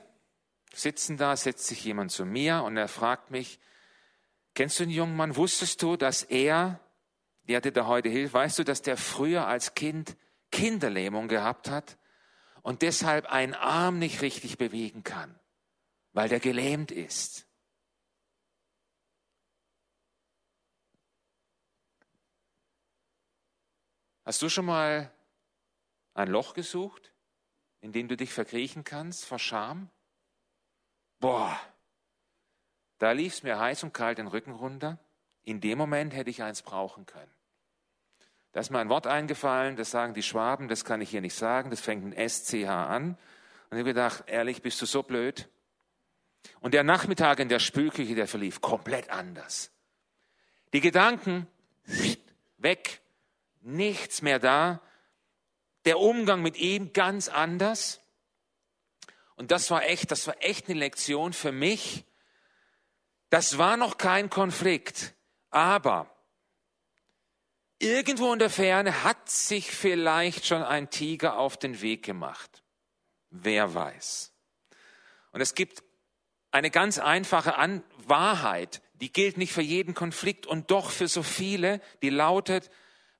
Sitzen 0.72 1.16
da, 1.16 1.36
setzt 1.36 1.66
sich 1.66 1.82
jemand 1.82 2.12
zu 2.12 2.24
mir 2.24 2.62
und 2.62 2.76
er 2.76 2.86
fragt 2.86 3.32
mich, 3.32 3.58
kennst 4.54 4.78
du 4.78 4.84
den 4.84 4.90
jungen 4.90 5.16
Mann? 5.16 5.36
Wusstest 5.36 5.82
du, 5.82 5.96
dass 5.96 6.22
er, 6.22 6.80
der 7.44 7.60
dir 7.60 7.72
da 7.72 7.86
heute 7.86 8.08
hilft, 8.08 8.34
weißt 8.34 8.58
du, 8.58 8.64
dass 8.64 8.82
der 8.82 8.96
früher 8.96 9.46
als 9.46 9.74
Kind 9.74 10.16
Kinderlähmung 10.50 11.28
gehabt 11.28 11.70
hat 11.70 11.98
und 12.62 12.82
deshalb 12.82 13.26
einen 13.26 13.54
Arm 13.54 13.98
nicht 13.98 14.22
richtig 14.22 14.58
bewegen 14.58 15.02
kann, 15.02 15.38
weil 16.12 16.28
der 16.28 16.40
gelähmt 16.40 16.92
ist? 16.92 17.46
Hast 24.24 24.40
du 24.40 24.48
schon 24.48 24.66
mal 24.66 25.12
ein 26.14 26.28
Loch 26.28 26.54
gesucht, 26.54 27.12
in 27.80 27.92
dem 27.92 28.06
du 28.06 28.16
dich 28.16 28.32
verkriechen 28.32 28.84
kannst 28.84 29.24
vor 29.24 29.40
Scham? 29.40 29.90
Boah, 31.18 31.58
da 33.02 33.10
lief 33.10 33.34
es 33.34 33.42
mir 33.42 33.58
heiß 33.58 33.82
und 33.82 33.92
kalt 33.92 34.18
den 34.18 34.28
Rücken 34.28 34.52
runter. 34.52 34.96
In 35.42 35.60
dem 35.60 35.76
Moment 35.76 36.14
hätte 36.14 36.30
ich 36.30 36.44
eins 36.44 36.62
brauchen 36.62 37.04
können. 37.04 37.32
Da 38.52 38.60
ist 38.60 38.70
mir 38.70 38.78
ein 38.78 38.90
Wort 38.90 39.08
eingefallen, 39.08 39.74
das 39.74 39.90
sagen 39.90 40.14
die 40.14 40.22
Schwaben, 40.22 40.68
das 40.68 40.84
kann 40.84 41.00
ich 41.00 41.10
hier 41.10 41.20
nicht 41.20 41.34
sagen, 41.34 41.70
das 41.70 41.80
fängt 41.80 42.04
mit 42.04 42.16
SCH 42.16 42.68
an. 42.68 43.18
Und 43.70 43.76
ich 43.76 43.80
habe 43.80 43.84
gedacht, 43.90 44.22
ehrlich, 44.28 44.62
bist 44.62 44.80
du 44.80 44.86
so 44.86 45.02
blöd? 45.02 45.48
Und 46.60 46.74
der 46.74 46.84
Nachmittag 46.84 47.40
in 47.40 47.48
der 47.48 47.58
Spülküche, 47.58 48.14
der 48.14 48.28
verlief 48.28 48.60
komplett 48.60 49.10
anders. 49.10 49.72
Die 50.72 50.80
Gedanken 50.80 51.48
weg, 52.56 53.00
nichts 53.62 54.22
mehr 54.22 54.38
da. 54.38 54.80
Der 55.86 55.98
Umgang 55.98 56.40
mit 56.40 56.56
ihm 56.56 56.92
ganz 56.92 57.28
anders. 57.28 58.00
Und 59.34 59.50
das 59.50 59.72
war 59.72 59.82
echt, 59.86 60.12
das 60.12 60.28
war 60.28 60.36
echt 60.38 60.68
eine 60.68 60.78
Lektion 60.78 61.32
für 61.32 61.50
mich, 61.50 62.04
Das 63.32 63.56
war 63.56 63.78
noch 63.78 63.96
kein 63.96 64.28
Konflikt, 64.28 65.14
aber 65.48 66.14
irgendwo 67.78 68.30
in 68.30 68.38
der 68.38 68.50
Ferne 68.50 69.04
hat 69.04 69.30
sich 69.30 69.70
vielleicht 69.70 70.44
schon 70.44 70.62
ein 70.62 70.90
Tiger 70.90 71.38
auf 71.38 71.56
den 71.56 71.80
Weg 71.80 72.02
gemacht. 72.04 72.62
Wer 73.30 73.72
weiß. 73.72 74.34
Und 75.30 75.40
es 75.40 75.54
gibt 75.54 75.82
eine 76.50 76.70
ganz 76.70 76.98
einfache 76.98 77.56
An 77.56 77.82
Wahrheit, 78.06 78.82
die 78.96 79.10
gilt 79.10 79.38
nicht 79.38 79.54
für 79.54 79.62
jeden 79.62 79.94
Konflikt 79.94 80.46
und 80.46 80.70
doch 80.70 80.90
für 80.90 81.08
so 81.08 81.22
viele, 81.22 81.80
die 82.02 82.10
lautet, 82.10 82.70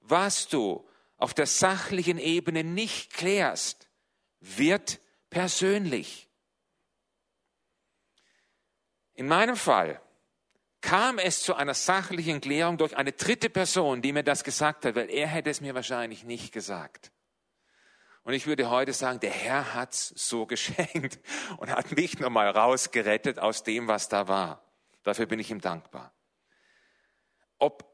was 0.01 0.47
du 0.47 0.87
auf 1.17 1.33
der 1.33 1.47
sachlichen 1.47 2.19
Ebene 2.19 2.65
nicht 2.65 3.15
klärst, 3.15 3.89
wird 4.41 5.01
persönlich. 5.31 6.29
In 9.23 9.29
meinem 9.29 9.55
Fall 9.55 10.01
kam 10.81 11.21
es 11.21 11.45
zu 11.45 11.55
einer 11.55 11.75
sachlichen 11.75 12.41
Klärung 12.41 12.77
durch 12.77 12.97
eine 12.97 13.13
dritte 13.13 13.51
Person, 13.51 14.03
die 14.03 14.13
mir 14.13 14.25
das 14.25 14.43
gesagt 14.43 14.85
hat, 14.85 14.97
weil 14.97 15.09
er 15.11 15.29
hätte 15.29 15.49
es 15.49 15.61
mir 15.61 15.77
wahrscheinlich 15.77 16.25
nicht 16.25 16.53
gesagt. 16.53 17.13
Und 18.25 18.33
ich 18.33 18.49
würde 18.49 18.69
heute 18.69 18.93
sagen, 18.93 19.21
der 19.21 19.31
Herr 19.31 19.75
hat's 19.75 20.09
so 20.17 20.45
geschenkt 20.53 21.21
und 21.59 21.71
hat 21.71 21.93
mich 21.93 22.19
nochmal 22.19 22.49
rausgerettet 22.51 23.39
aus 23.39 23.63
dem, 23.63 23.87
was 23.87 24.09
da 24.09 24.27
war. 24.27 24.65
Dafür 25.05 25.27
bin 25.27 25.39
ich 25.39 25.53
ihm 25.53 25.61
dankbar. 25.61 26.13
Ob 27.61 27.89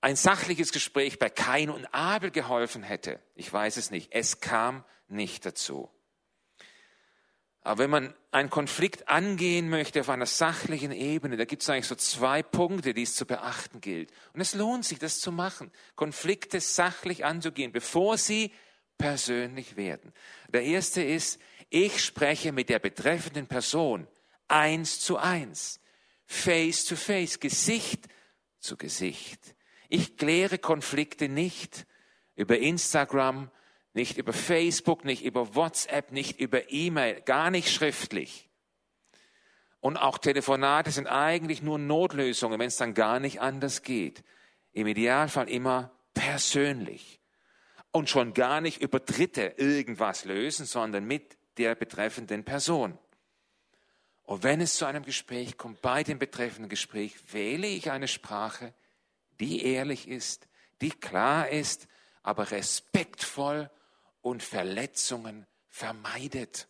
ein 0.00 0.16
sachliches 0.16 0.72
Gespräch 0.72 1.20
bei 1.20 1.30
Kain 1.30 1.70
und 1.70 1.86
Abel 1.94 2.32
geholfen 2.32 2.82
hätte, 2.82 3.22
ich 3.36 3.52
weiß 3.52 3.76
es 3.76 3.92
nicht. 3.92 4.12
Es 4.12 4.40
kam 4.40 4.84
nicht 5.06 5.46
dazu. 5.46 5.93
Aber 7.64 7.78
wenn 7.82 7.90
man 7.90 8.14
einen 8.30 8.50
Konflikt 8.50 9.08
angehen 9.08 9.70
möchte 9.70 10.02
auf 10.02 10.10
einer 10.10 10.26
sachlichen 10.26 10.92
Ebene, 10.92 11.38
da 11.38 11.46
gibt 11.46 11.62
es 11.62 11.70
eigentlich 11.70 11.86
so 11.86 11.94
zwei 11.94 12.42
Punkte, 12.42 12.92
die 12.92 13.02
es 13.02 13.16
zu 13.16 13.24
beachten 13.24 13.80
gilt. 13.80 14.12
Und 14.34 14.42
es 14.42 14.54
lohnt 14.54 14.84
sich, 14.84 14.98
das 14.98 15.18
zu 15.18 15.32
machen, 15.32 15.72
Konflikte 15.96 16.60
sachlich 16.60 17.24
anzugehen, 17.24 17.72
bevor 17.72 18.18
sie 18.18 18.52
persönlich 18.98 19.76
werden. 19.76 20.12
Der 20.48 20.62
erste 20.62 21.02
ist, 21.02 21.40
ich 21.70 22.04
spreche 22.04 22.52
mit 22.52 22.68
der 22.68 22.80
betreffenden 22.80 23.46
Person 23.46 24.06
eins 24.46 25.00
zu 25.00 25.16
eins, 25.16 25.80
face 26.26 26.84
to 26.84 26.96
face, 26.96 27.40
Gesicht 27.40 28.08
zu 28.60 28.76
Gesicht. 28.76 29.56
Ich 29.88 30.18
kläre 30.18 30.58
Konflikte 30.58 31.30
nicht 31.30 31.86
über 32.36 32.58
Instagram, 32.58 33.50
nicht 33.94 34.18
über 34.18 34.32
Facebook, 34.32 35.04
nicht 35.04 35.24
über 35.24 35.54
WhatsApp, 35.54 36.12
nicht 36.12 36.40
über 36.40 36.70
E-Mail, 36.70 37.20
gar 37.22 37.50
nicht 37.50 37.72
schriftlich. 37.72 38.48
Und 39.80 39.96
auch 39.96 40.18
Telefonate 40.18 40.90
sind 40.90 41.06
eigentlich 41.06 41.62
nur 41.62 41.78
Notlösungen, 41.78 42.58
wenn 42.58 42.68
es 42.68 42.76
dann 42.76 42.94
gar 42.94 43.20
nicht 43.20 43.40
anders 43.40 43.82
geht. 43.82 44.24
Im 44.72 44.86
Idealfall 44.86 45.48
immer 45.48 45.92
persönlich. 46.12 47.20
Und 47.92 48.10
schon 48.10 48.34
gar 48.34 48.60
nicht 48.60 48.82
über 48.82 48.98
Dritte 48.98 49.54
irgendwas 49.56 50.24
lösen, 50.24 50.66
sondern 50.66 51.04
mit 51.04 51.36
der 51.58 51.74
betreffenden 51.76 52.44
Person. 52.44 52.98
Und 54.24 54.42
wenn 54.42 54.60
es 54.60 54.76
zu 54.76 54.86
einem 54.86 55.04
Gespräch 55.04 55.56
kommt, 55.56 55.82
bei 55.82 56.02
dem 56.02 56.18
betreffenden 56.18 56.70
Gespräch, 56.70 57.14
wähle 57.32 57.66
ich 57.66 57.90
eine 57.90 58.08
Sprache, 58.08 58.74
die 59.38 59.64
ehrlich 59.64 60.08
ist, 60.08 60.48
die 60.80 60.90
klar 60.90 61.48
ist, 61.50 61.86
aber 62.22 62.50
respektvoll 62.50 63.70
und 64.24 64.42
Verletzungen 64.42 65.46
vermeidet. 65.68 66.66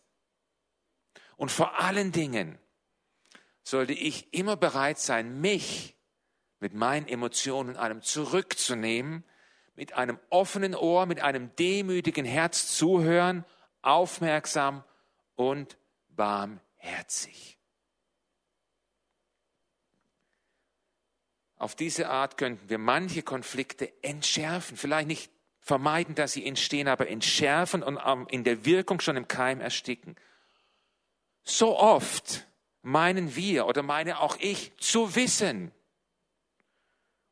Und 1.36 1.52
vor 1.52 1.78
allen 1.78 2.10
Dingen 2.10 2.58
sollte 3.62 3.92
ich 3.92 4.34
immer 4.34 4.56
bereit 4.56 4.98
sein, 4.98 5.40
mich 5.40 5.96
mit 6.58 6.74
meinen 6.74 7.06
Emotionen 7.06 7.76
einem 7.76 8.02
zurückzunehmen, 8.02 9.24
mit 9.76 9.92
einem 9.92 10.18
offenen 10.30 10.74
Ohr, 10.74 11.06
mit 11.06 11.20
einem 11.20 11.54
demütigen 11.54 12.24
Herz 12.24 12.76
zuhören, 12.76 13.44
aufmerksam 13.82 14.82
und 15.36 15.78
barmherzig. 16.08 17.60
Auf 21.56 21.76
diese 21.76 22.10
Art 22.10 22.36
könnten 22.36 22.68
wir 22.68 22.78
manche 22.78 23.22
Konflikte 23.22 23.92
entschärfen, 24.02 24.76
vielleicht 24.76 25.06
nicht 25.06 25.33
vermeiden, 25.64 26.14
dass 26.14 26.34
sie 26.34 26.46
entstehen, 26.46 26.88
aber 26.88 27.08
entschärfen 27.08 27.82
und 27.82 27.98
in 28.30 28.44
der 28.44 28.66
Wirkung 28.66 29.00
schon 29.00 29.16
im 29.16 29.26
Keim 29.26 29.62
ersticken. 29.62 30.14
So 31.42 31.78
oft 31.78 32.46
meinen 32.82 33.34
wir 33.34 33.66
oder 33.66 33.82
meine 33.82 34.20
auch 34.20 34.36
ich 34.38 34.76
zu 34.76 35.16
wissen. 35.16 35.72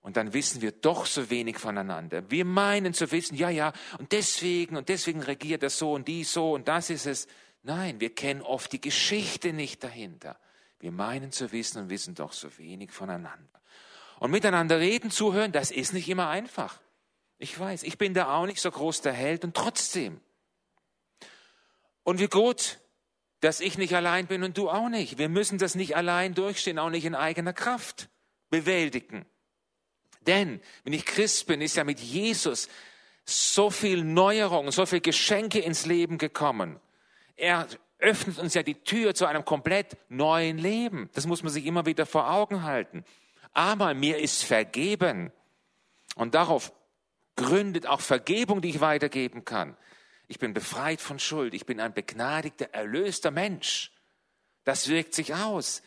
Und 0.01 0.16
dann 0.16 0.33
wissen 0.33 0.62
wir 0.62 0.73
doch 0.73 1.05
so 1.05 1.29
wenig 1.29 1.59
voneinander. 1.59 2.29
Wir 2.31 2.47
meinen 2.47 2.95
zu 2.95 3.12
wissen, 3.12 3.37
ja, 3.37 3.51
ja, 3.51 3.73
und 3.99 4.12
deswegen 4.12 4.77
und 4.77 4.88
deswegen 4.88 5.23
regiert 5.23 5.62
das 5.62 5.79
so 5.79 5.92
und 5.92 6.09
die 6.09 6.25
so 6.25 6.55
und 6.55 6.66
das 6.68 6.90
ist 6.90 7.07
es. 7.07 7.29
Nein, 7.62 8.01
wir 8.01 8.14
kennen 8.14 8.40
oft 8.40 8.73
die 8.73 8.81
Geschichte 8.81 9.53
nicht 9.53 9.85
dahinter. 9.85 10.40
Wir 10.81 10.90
meinen 10.90 11.31
zu 11.31 11.53
wissen 11.53 11.83
und 11.83 11.90
wissen 11.90 12.14
doch 12.14 12.33
so 12.33 12.49
wenig 12.59 12.90
voneinander. 12.90 13.61
Und 14.18 14.31
miteinander 14.31 14.81
reden, 14.81 15.11
zuhören, 15.11 15.53
das 15.53 15.71
ist 15.71 15.92
nicht 15.92 16.09
immer 16.09 16.29
einfach. 16.29 16.82
Ich 17.42 17.59
weiß, 17.59 17.83
ich 17.83 17.98
bin 17.98 18.14
da 18.14 18.37
auch 18.37 18.46
nicht 18.46 18.61
so 18.61 18.70
groß 18.70 19.00
der 19.00 19.12
Held 19.12 19.42
und 19.42 19.57
trotzdem. 19.57 20.20
Und 22.05 22.20
wie 22.20 22.28
gut, 22.28 22.78
dass 23.40 23.59
ich 23.59 23.76
nicht 23.76 23.96
allein 23.96 24.28
bin 24.28 24.44
und 24.44 24.57
du 24.57 24.70
auch 24.70 24.88
nicht. 24.88 25.18
Wir 25.18 25.28
müssen 25.28 25.59
das 25.59 25.74
nicht 25.74 25.96
allein 25.96 26.35
durchstehen, 26.35 26.78
auch 26.78 26.88
nicht 26.88 27.05
in 27.05 27.16
eigener 27.16 27.52
Kraft 27.52 28.09
bewältigen. 28.48 29.26
Denn 30.20 30.61
wenn 30.85 30.92
ich 30.92 31.05
Christ 31.05 31.48
bin, 31.48 31.61
ist 31.61 31.74
ja 31.74 31.83
mit 31.83 31.98
Jesus 31.98 32.68
so 33.24 33.70
viel 33.70 34.05
Neuerung, 34.05 34.70
so 34.70 34.87
viel 34.87 35.00
Geschenke 35.00 35.59
ins 35.59 35.85
Leben 35.85 36.18
gekommen. 36.18 36.78
Er 37.35 37.66
öffnet 37.98 38.38
uns 38.38 38.55
ja 38.55 38.62
die 38.62 38.85
Tür 38.85 39.16
zu 39.16 39.26
einem 39.26 39.44
komplett 39.44 39.96
neuen 40.09 40.59
Leben. 40.59 41.11
Das 41.14 41.26
muss 41.26 41.42
man 41.42 41.52
sich 41.52 41.66
immer 41.66 41.87
wieder 41.87 42.07
vor 42.07 42.31
Augen 42.31 42.62
halten. 42.62 43.05
Aber 43.52 43.94
mir 43.94 44.18
ist 44.18 44.44
vergeben. 44.44 45.33
Und 46.14 46.37
darauf 46.37 46.72
gründet 47.37 47.87
auch 47.87 48.01
Vergebung, 48.01 48.61
die 48.61 48.71
ich 48.71 48.81
weitergeben 48.81 49.45
kann. 49.45 49.77
Ich 50.29 50.38
bin 50.38 50.55
befreit 50.55 51.01
von 51.01 51.18
Schuld. 51.18 51.55
Ich 51.55 51.66
bin 51.66 51.81
ein 51.81 51.92
begnadigter, 51.92 52.71
erlöster 52.73 53.31
Mensch. 53.31 53.92
Das 54.64 54.88
wirkt 54.88 55.14
sich 55.14 55.35
aus. 55.35 55.83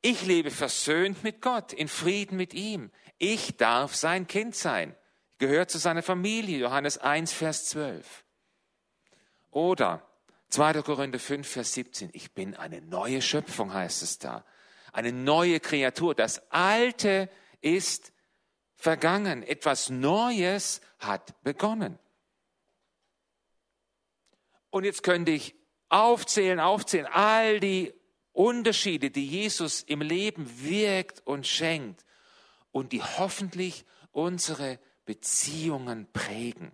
Ich 0.00 0.24
lebe 0.24 0.50
versöhnt 0.50 1.22
mit 1.24 1.42
Gott, 1.42 1.72
in 1.72 1.88
Frieden 1.88 2.36
mit 2.36 2.54
ihm. 2.54 2.90
Ich 3.18 3.56
darf 3.56 3.94
sein 3.94 4.26
Kind 4.26 4.54
sein. 4.54 4.94
Ich 5.32 5.38
gehöre 5.38 5.68
zu 5.68 5.78
seiner 5.78 6.02
Familie. 6.02 6.58
Johannes 6.58 6.98
1, 6.98 7.32
Vers 7.32 7.66
12. 7.66 8.24
Oder 9.50 10.06
2. 10.50 10.82
Korinther 10.82 11.18
5, 11.18 11.46
Vers 11.46 11.74
17. 11.74 12.10
Ich 12.12 12.32
bin 12.32 12.54
eine 12.54 12.80
neue 12.80 13.22
Schöpfung, 13.22 13.72
heißt 13.72 14.02
es 14.02 14.18
da. 14.18 14.44
Eine 14.92 15.12
neue 15.12 15.60
Kreatur. 15.60 16.14
Das 16.14 16.50
Alte 16.50 17.28
ist 17.60 18.12
vergangen, 18.78 19.42
etwas 19.42 19.90
Neues 19.90 20.80
hat 21.00 21.42
begonnen. 21.42 21.98
Und 24.70 24.84
jetzt 24.84 25.02
könnte 25.02 25.32
ich 25.32 25.54
aufzählen, 25.88 26.60
aufzählen, 26.60 27.06
all 27.06 27.58
die 27.58 27.92
Unterschiede, 28.32 29.10
die 29.10 29.26
Jesus 29.26 29.82
im 29.82 30.00
Leben 30.00 30.62
wirkt 30.62 31.26
und 31.26 31.46
schenkt 31.46 32.04
und 32.70 32.92
die 32.92 33.02
hoffentlich 33.02 33.84
unsere 34.12 34.78
Beziehungen 35.04 36.06
prägen 36.12 36.70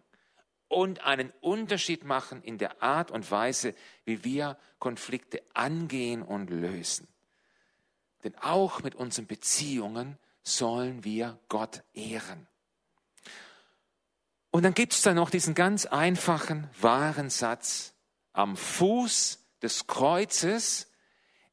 und 0.68 1.04
einen 1.04 1.32
Unterschied 1.40 2.04
machen 2.04 2.42
in 2.42 2.58
der 2.58 2.82
Art 2.82 3.10
und 3.10 3.30
Weise, 3.30 3.74
wie 4.04 4.24
wir 4.24 4.58
Konflikte 4.78 5.42
angehen 5.54 6.20
und 6.20 6.50
lösen. 6.50 7.08
Denn 8.24 8.36
auch 8.38 8.82
mit 8.82 8.94
unseren 8.94 9.26
Beziehungen 9.26 10.18
sollen 10.44 11.02
wir 11.02 11.38
Gott 11.48 11.82
ehren. 11.94 12.46
Und 14.50 14.62
dann 14.62 14.74
gibt 14.74 14.92
es 14.92 15.02
da 15.02 15.14
noch 15.14 15.30
diesen 15.30 15.54
ganz 15.54 15.86
einfachen, 15.86 16.68
wahren 16.80 17.28
Satz. 17.28 17.94
Am 18.32 18.56
Fuß 18.56 19.40
des 19.62 19.88
Kreuzes 19.88 20.92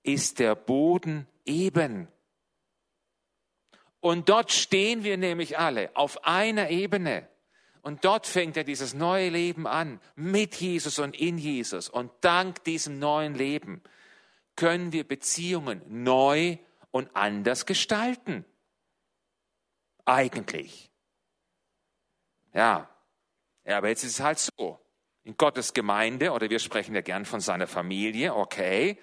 ist 0.04 0.38
der 0.38 0.54
Boden 0.54 1.26
eben. 1.46 2.08
Und 4.02 4.30
dort 4.30 4.52
stehen 4.52 5.04
wir 5.04 5.18
nämlich 5.18 5.58
alle 5.58 5.90
auf 5.96 6.26
einer 6.26 6.70
Ebene. 6.70 7.28
Und 7.82 8.06
dort 8.06 8.28
fängt 8.28 8.56
ja 8.56 8.64
dieses 8.64 8.94
neue 8.94 9.30
Leben 9.30 9.66
an, 9.66 10.00
mit 10.16 10.56
Jesus 10.56 11.00
und 11.00 11.16
in 11.20 11.40
Jesus. 11.40 11.90
Und 11.90 12.12
dank 12.22 12.64
diesem 12.66 13.00
neuen 13.00 13.34
Leben 13.34 13.82
können 14.56 14.92
wir 14.92 15.08
Beziehungen 15.08 15.82
neu 15.88 16.58
und 16.92 17.16
anders 17.16 17.66
gestalten 17.66 18.46
eigentlich. 20.06 20.92
Ja. 22.54 22.90
Aber 23.66 23.90
jetzt 23.90 24.04
ist 24.04 24.14
es 24.14 24.20
halt 24.20 24.40
so. 24.40 24.80
In 25.24 25.38
Gottes 25.38 25.74
Gemeinde, 25.74 26.32
oder 26.32 26.50
wir 26.50 26.60
sprechen 26.60 26.96
ja 26.96 27.02
gern 27.02 27.26
von 27.26 27.40
seiner 27.40 27.68
Familie, 27.68 28.36
okay, 28.36 28.98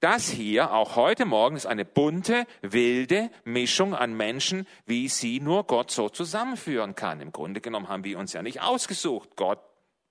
Das 0.00 0.28
hier, 0.28 0.72
auch 0.72 0.96
heute 0.96 1.24
Morgen, 1.24 1.56
ist 1.56 1.64
eine 1.64 1.86
bunte, 1.86 2.46
wilde 2.60 3.30
Mischung 3.44 3.94
an 3.94 4.14
Menschen, 4.14 4.66
wie 4.84 5.08
sie 5.08 5.40
nur 5.40 5.64
Gott 5.64 5.90
so 5.90 6.10
zusammenführen 6.10 6.94
kann. 6.94 7.22
Im 7.22 7.32
Grunde 7.32 7.62
genommen 7.62 7.88
haben 7.88 8.04
wir 8.04 8.18
uns 8.18 8.34
ja 8.34 8.42
nicht 8.42 8.60
ausgesucht. 8.60 9.30
Gott 9.36 9.58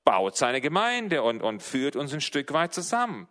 baut 0.03 0.37
seine 0.37 0.59
Gemeinde 0.59 1.21
und, 1.21 1.41
und 1.41 1.61
führt 1.61 1.95
uns 1.95 2.13
ein 2.13 2.21
Stück 2.21 2.51
weit 2.51 2.73
zusammen. 2.73 3.27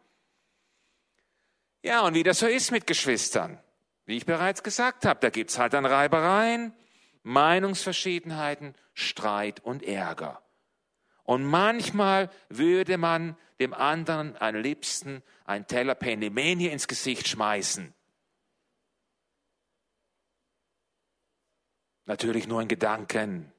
Ja, 1.83 2.03
und 2.03 2.15
wie 2.15 2.23
das 2.23 2.39
so 2.39 2.47
ist 2.47 2.71
mit 2.71 2.87
Geschwistern, 2.87 3.59
wie 4.07 4.17
ich 4.17 4.25
bereits 4.25 4.63
gesagt 4.63 5.07
habe, 5.07 5.21
da 5.21 5.31
gibt's 5.31 5.59
halt 5.59 5.73
dann 5.73 5.85
Reibereien, 5.85 6.73
Meinungsverschiedenheiten, 7.25 8.75
Streit 8.93 9.61
und 9.61 9.83
Ärger. 9.83 10.43
Und 11.25 11.45
manchmal 11.45 12.31
würde 12.49 12.99
man 12.99 13.37
dem 13.59 13.73
anderen 13.75 14.37
am 14.41 14.55
liebsten 14.55 15.23
einen 15.45 15.67
Teller 15.67 15.95
Penimenie 15.95 16.69
ins 16.69 16.87
Gesicht 16.87 17.27
schmeißen. 17.27 17.95
Natürlich 22.05 22.47
nur 22.47 22.61
in 22.61 22.69
Gedanken. 22.69 23.51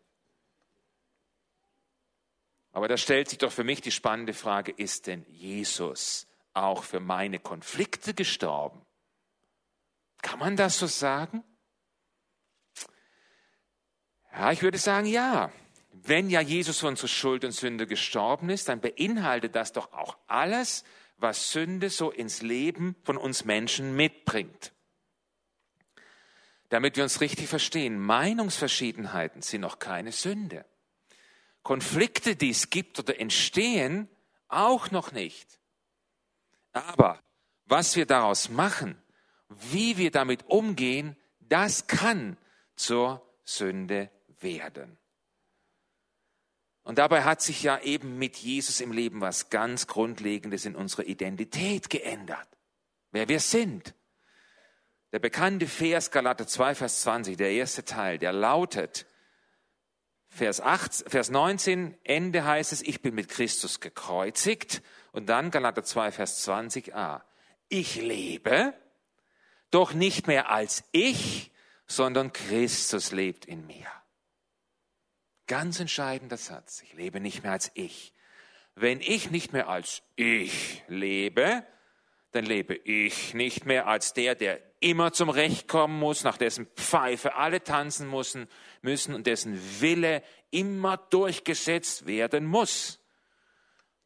Aber 2.71 2.87
da 2.87 2.97
stellt 2.97 3.29
sich 3.29 3.39
doch 3.39 3.51
für 3.51 3.63
mich 3.63 3.81
die 3.81 3.91
spannende 3.91 4.33
Frage, 4.33 4.71
ist 4.71 5.07
denn 5.07 5.25
Jesus 5.29 6.27
auch 6.53 6.83
für 6.83 6.99
meine 6.99 7.39
Konflikte 7.39 8.13
gestorben? 8.13 8.85
Kann 10.21 10.39
man 10.39 10.55
das 10.55 10.77
so 10.77 10.85
sagen? 10.85 11.43
Ja, 14.37 14.51
ich 14.51 14.61
würde 14.61 14.77
sagen, 14.77 15.07
ja. 15.07 15.49
Wenn 15.93 16.29
ja 16.29 16.41
Jesus 16.41 16.79
für 16.79 16.87
unsere 16.87 17.07
Schuld 17.07 17.45
und 17.45 17.53
Sünde 17.53 17.87
gestorben 17.87 18.49
ist, 18.49 18.67
dann 18.67 18.81
beinhaltet 18.81 19.55
das 19.55 19.71
doch 19.71 19.93
auch 19.93 20.17
alles, 20.27 20.83
was 21.17 21.51
Sünde 21.51 21.89
so 21.89 22.11
ins 22.11 22.41
Leben 22.41 22.95
von 23.03 23.15
uns 23.17 23.45
Menschen 23.45 23.95
mitbringt. 23.95 24.73
Damit 26.69 26.97
wir 26.97 27.03
uns 27.03 27.21
richtig 27.21 27.47
verstehen, 27.47 27.97
Meinungsverschiedenheiten 27.97 29.41
sind 29.41 29.61
noch 29.61 29.79
keine 29.79 30.11
Sünde. 30.11 30.65
Konflikte, 31.63 32.35
die 32.35 32.49
es 32.49 32.69
gibt 32.69 32.99
oder 32.99 33.19
entstehen, 33.19 34.09
auch 34.49 34.91
noch 34.91 35.13
nicht. 35.13 35.59
Aber 36.73 37.19
was 37.65 37.95
wir 37.95 38.05
daraus 38.05 38.49
machen, 38.49 39.01
wie 39.47 39.97
wir 39.97 40.11
damit 40.11 40.45
umgehen, 40.47 41.15
das 41.39 41.87
kann 41.87 42.37
zur 42.75 43.25
Sünde 43.45 44.11
werden. 44.41 44.97
Und 46.83 46.99
dabei 46.99 47.23
hat 47.23 47.41
sich 47.41 47.63
ja 47.63 47.79
eben 47.79 48.19
mit 48.19 48.37
Jesus 48.37 48.79
im 48.79 48.91
Leben 48.91 49.19
was 49.19 49.49
ganz 49.49 49.87
Grundlegendes 49.87 50.65
in 50.65 50.75
unserer 50.75 51.05
Identität 51.05 51.89
geändert. 51.89 52.47
Wer 53.11 53.27
wir 53.27 53.39
sind. 53.39 53.95
Der 55.11 55.19
bekannte 55.19 55.67
Vers 55.67 56.11
Galater 56.11 56.45
2, 56.45 56.75
Vers 56.75 57.01
20, 57.01 57.37
der 57.37 57.51
erste 57.51 57.85
Teil, 57.85 58.19
der 58.19 58.33
lautet, 58.33 59.07
Vers, 60.27 60.59
8, 60.59 61.05
Vers 61.07 61.29
19, 61.31 61.97
Ende 62.03 62.43
heißt 62.43 62.73
es, 62.73 62.81
ich 62.81 63.01
bin 63.01 63.15
mit 63.15 63.29
Christus 63.29 63.79
gekreuzigt. 63.79 64.81
Und 65.13 65.27
dann 65.27 65.49
Galater 65.49 65.83
2, 65.83 66.11
Vers 66.11 66.45
20a. 66.45 67.21
Ich 67.69 67.95
lebe, 67.95 68.73
doch 69.71 69.93
nicht 69.93 70.27
mehr 70.27 70.51
als 70.51 70.83
ich, 70.91 71.51
sondern 71.87 72.33
Christus 72.33 73.11
lebt 73.11 73.45
in 73.45 73.65
mir. 73.65 73.87
Ganz 75.47 75.79
entscheidender 75.79 76.37
Satz. 76.37 76.81
Ich 76.81 76.93
lebe 76.93 77.19
nicht 77.19 77.43
mehr 77.43 77.51
als 77.51 77.71
ich. 77.75 78.13
Wenn 78.75 78.99
ich 78.99 79.31
nicht 79.31 79.53
mehr 79.53 79.69
als 79.69 80.01
ich 80.15 80.83
lebe, 80.87 81.65
dann 82.31 82.45
lebe 82.45 82.75
ich 82.75 83.33
nicht 83.33 83.65
mehr 83.65 83.87
als 83.87 84.13
der, 84.13 84.35
der 84.35 84.59
immer 84.81 85.13
zum 85.13 85.29
Recht 85.29 85.67
kommen 85.67 85.97
muss, 85.97 86.23
nach 86.23 86.37
dessen 86.37 86.67
Pfeife 86.75 87.35
alle 87.35 87.63
tanzen 87.63 88.09
müssen, 88.09 88.47
müssen 88.81 89.15
und 89.15 89.25
dessen 89.27 89.81
Wille 89.81 90.21
immer 90.51 90.97
durchgesetzt 90.97 92.05
werden 92.05 92.45
muss. 92.45 92.99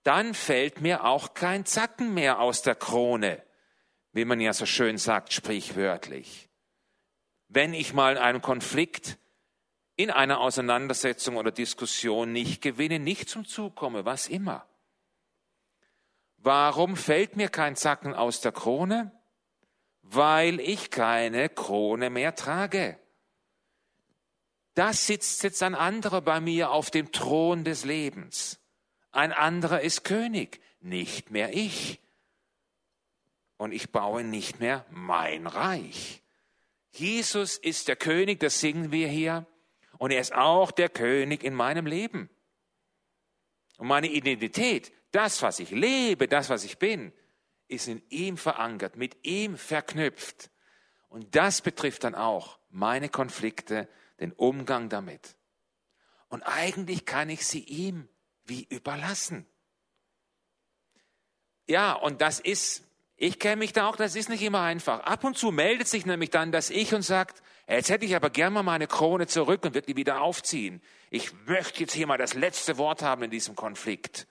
Dann 0.03 0.33
fällt 0.33 0.81
mir 0.81 1.05
auch 1.05 1.33
kein 1.33 1.65
Zacken 1.65 2.13
mehr 2.13 2.39
aus 2.39 2.61
der 2.61 2.75
Krone, 2.75 3.43
wie 4.11 4.25
man 4.25 4.39
ja 4.39 4.53
so 4.53 4.65
schön 4.65 4.97
sagt, 4.97 5.33
sprichwörtlich. 5.33 6.49
Wenn 7.47 7.73
ich 7.73 7.93
mal 7.93 8.13
in 8.13 8.17
einem 8.19 8.41
Konflikt 8.41 9.17
in 9.99 10.11
einer 10.11 10.39
Auseinandersetzung 10.39 11.35
oder 11.35 11.51
Diskussion 11.51 12.31
nicht 12.31 12.61
gewinne, 12.61 12.99
nicht 12.99 13.27
zum 13.27 13.45
Zug 13.45 13.75
komme, 13.75 14.05
was 14.05 14.29
immer. 14.29 14.65
Warum 16.37 16.95
fällt 16.95 17.35
mir 17.35 17.49
kein 17.49 17.75
Zacken 17.75 18.13
aus 18.13 18.39
der 18.39 18.53
Krone? 18.53 19.11
Weil 20.01 20.61
ich 20.61 20.89
keine 20.89 21.49
Krone 21.49 22.09
mehr 22.09 22.33
trage. 22.33 22.97
Da 24.73 24.93
sitzt 24.93 25.43
jetzt 25.43 25.61
ein 25.63 25.75
anderer 25.75 26.21
bei 26.21 26.39
mir 26.39 26.71
auf 26.71 26.91
dem 26.91 27.11
Thron 27.11 27.65
des 27.65 27.83
Lebens. 27.83 28.57
Ein 29.11 29.33
anderer 29.33 29.81
ist 29.81 30.05
König, 30.05 30.61
nicht 30.79 31.29
mehr 31.29 31.53
ich. 31.53 31.99
Und 33.57 33.73
ich 33.73 33.91
baue 33.91 34.23
nicht 34.23 34.61
mehr 34.61 34.85
mein 34.91 35.45
Reich. 35.45 36.21
Jesus 36.91 37.57
ist 37.57 37.89
der 37.89 37.97
König, 37.97 38.39
das 38.39 38.61
singen 38.61 38.93
wir 38.93 39.09
hier. 39.09 39.45
Und 39.99 40.11
er 40.11 40.21
ist 40.21 40.33
auch 40.33 40.71
der 40.71 40.89
König 40.89 41.43
in 41.43 41.53
meinem 41.53 41.85
Leben. 41.85 42.29
Und 43.77 43.87
meine 43.87 44.07
Identität, 44.07 44.91
das, 45.11 45.41
was 45.41 45.59
ich 45.59 45.71
lebe, 45.71 46.27
das, 46.27 46.49
was 46.49 46.63
ich 46.63 46.79
bin, 46.79 47.11
ist 47.67 47.87
in 47.87 48.01
ihm 48.09 48.37
verankert, 48.37 48.95
mit 48.95 49.17
ihm 49.25 49.57
verknüpft. 49.57 50.49
Und 51.09 51.35
das 51.35 51.61
betrifft 51.61 52.05
dann 52.05 52.15
auch 52.15 52.59
meine 52.69 53.09
Konflikte, 53.09 53.89
den 54.21 54.31
Umgang 54.31 54.87
damit. 54.87 55.35
Und 56.29 56.43
eigentlich 56.43 57.05
kann 57.05 57.29
ich 57.29 57.45
sie 57.45 57.63
ihm 57.63 58.07
wie 58.45 58.63
überlassen. 58.69 59.45
Ja, 61.67 61.93
und 61.93 62.21
das 62.21 62.39
ist, 62.39 62.83
ich 63.19 63.37
kenne 63.37 63.57
mich 63.57 63.73
da 63.73 63.87
auch, 63.87 63.95
das 63.95 64.15
ist 64.15 64.29
nicht 64.29 64.41
immer 64.41 64.61
einfach. 64.61 65.01
Ab 65.01 65.23
und 65.23 65.37
zu 65.37 65.51
meldet 65.51 65.87
sich 65.87 66.05
nämlich 66.05 66.31
dann 66.31 66.51
das 66.51 66.69
Ich 66.69 66.93
und 66.93 67.03
sagt, 67.03 67.43
Jetzt 67.69 67.91
hätte 67.91 68.05
ich 68.05 68.15
aber 68.15 68.31
gern 68.31 68.53
mal 68.53 68.63
meine 68.63 68.87
Krone 68.87 69.27
zurück 69.27 69.63
und 69.63 69.75
würde 69.75 69.85
die 69.85 69.95
wieder 69.95 70.21
aufziehen. 70.21 70.81
Ich 71.11 71.31
möchte 71.45 71.81
jetzt 71.81 71.93
hier 71.93 72.07
mal 72.07 72.17
das 72.17 72.33
letzte 72.33 72.79
Wort 72.79 73.03
haben 73.03 73.21
in 73.21 73.29
diesem 73.29 73.55
Konflikt. 73.55 74.27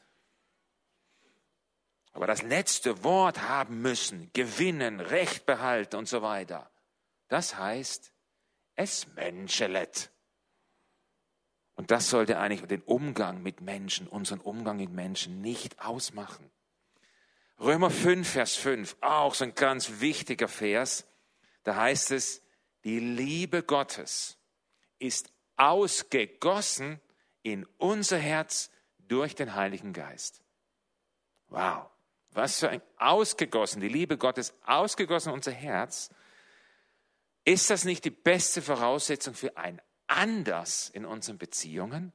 Aber 2.12 2.26
das 2.26 2.42
letzte 2.42 3.04
Wort 3.04 3.42
haben 3.42 3.80
müssen, 3.80 4.28
gewinnen, 4.32 4.98
Recht 4.98 5.46
behalten 5.46 5.94
und 5.94 6.08
so 6.08 6.20
weiter. 6.20 6.68
Das 7.28 7.56
heißt, 7.56 8.12
es 8.74 9.06
menschelet. 9.14 10.10
Und 11.76 11.92
das 11.92 12.10
sollte 12.10 12.40
eigentlich 12.40 12.66
den 12.66 12.82
Umgang 12.82 13.40
mit 13.40 13.60
Menschen, 13.60 14.08
unseren 14.08 14.40
Umgang 14.40 14.78
mit 14.78 14.90
Menschen 14.90 15.40
nicht 15.42 15.78
ausmachen. 15.80 16.50
Römer 17.60 17.90
5, 17.90 18.28
Vers 18.28 18.54
5, 18.54 18.96
auch 19.00 19.34
so 19.34 19.44
ein 19.44 19.54
ganz 19.54 20.00
wichtiger 20.00 20.48
Vers. 20.48 21.06
Da 21.64 21.74
heißt 21.74 22.12
es, 22.12 22.42
die 22.84 23.00
Liebe 23.00 23.62
Gottes 23.62 24.38
ist 24.98 25.32
ausgegossen 25.56 27.00
in 27.42 27.66
unser 27.76 28.18
Herz 28.18 28.70
durch 28.98 29.34
den 29.34 29.54
Heiligen 29.54 29.92
Geist. 29.92 30.40
Wow, 31.48 31.90
was 32.30 32.60
für 32.60 32.68
ein 32.68 32.82
ausgegossen, 32.96 33.80
die 33.80 33.88
Liebe 33.88 34.18
Gottes 34.18 34.54
ausgegossen 34.64 35.30
in 35.30 35.34
unser 35.34 35.52
Herz. 35.52 36.10
Ist 37.44 37.70
das 37.70 37.84
nicht 37.84 38.04
die 38.04 38.10
beste 38.10 38.62
Voraussetzung 38.62 39.34
für 39.34 39.56
ein 39.56 39.80
Anders 40.06 40.90
in 40.90 41.04
unseren 41.04 41.38
Beziehungen? 41.38 42.12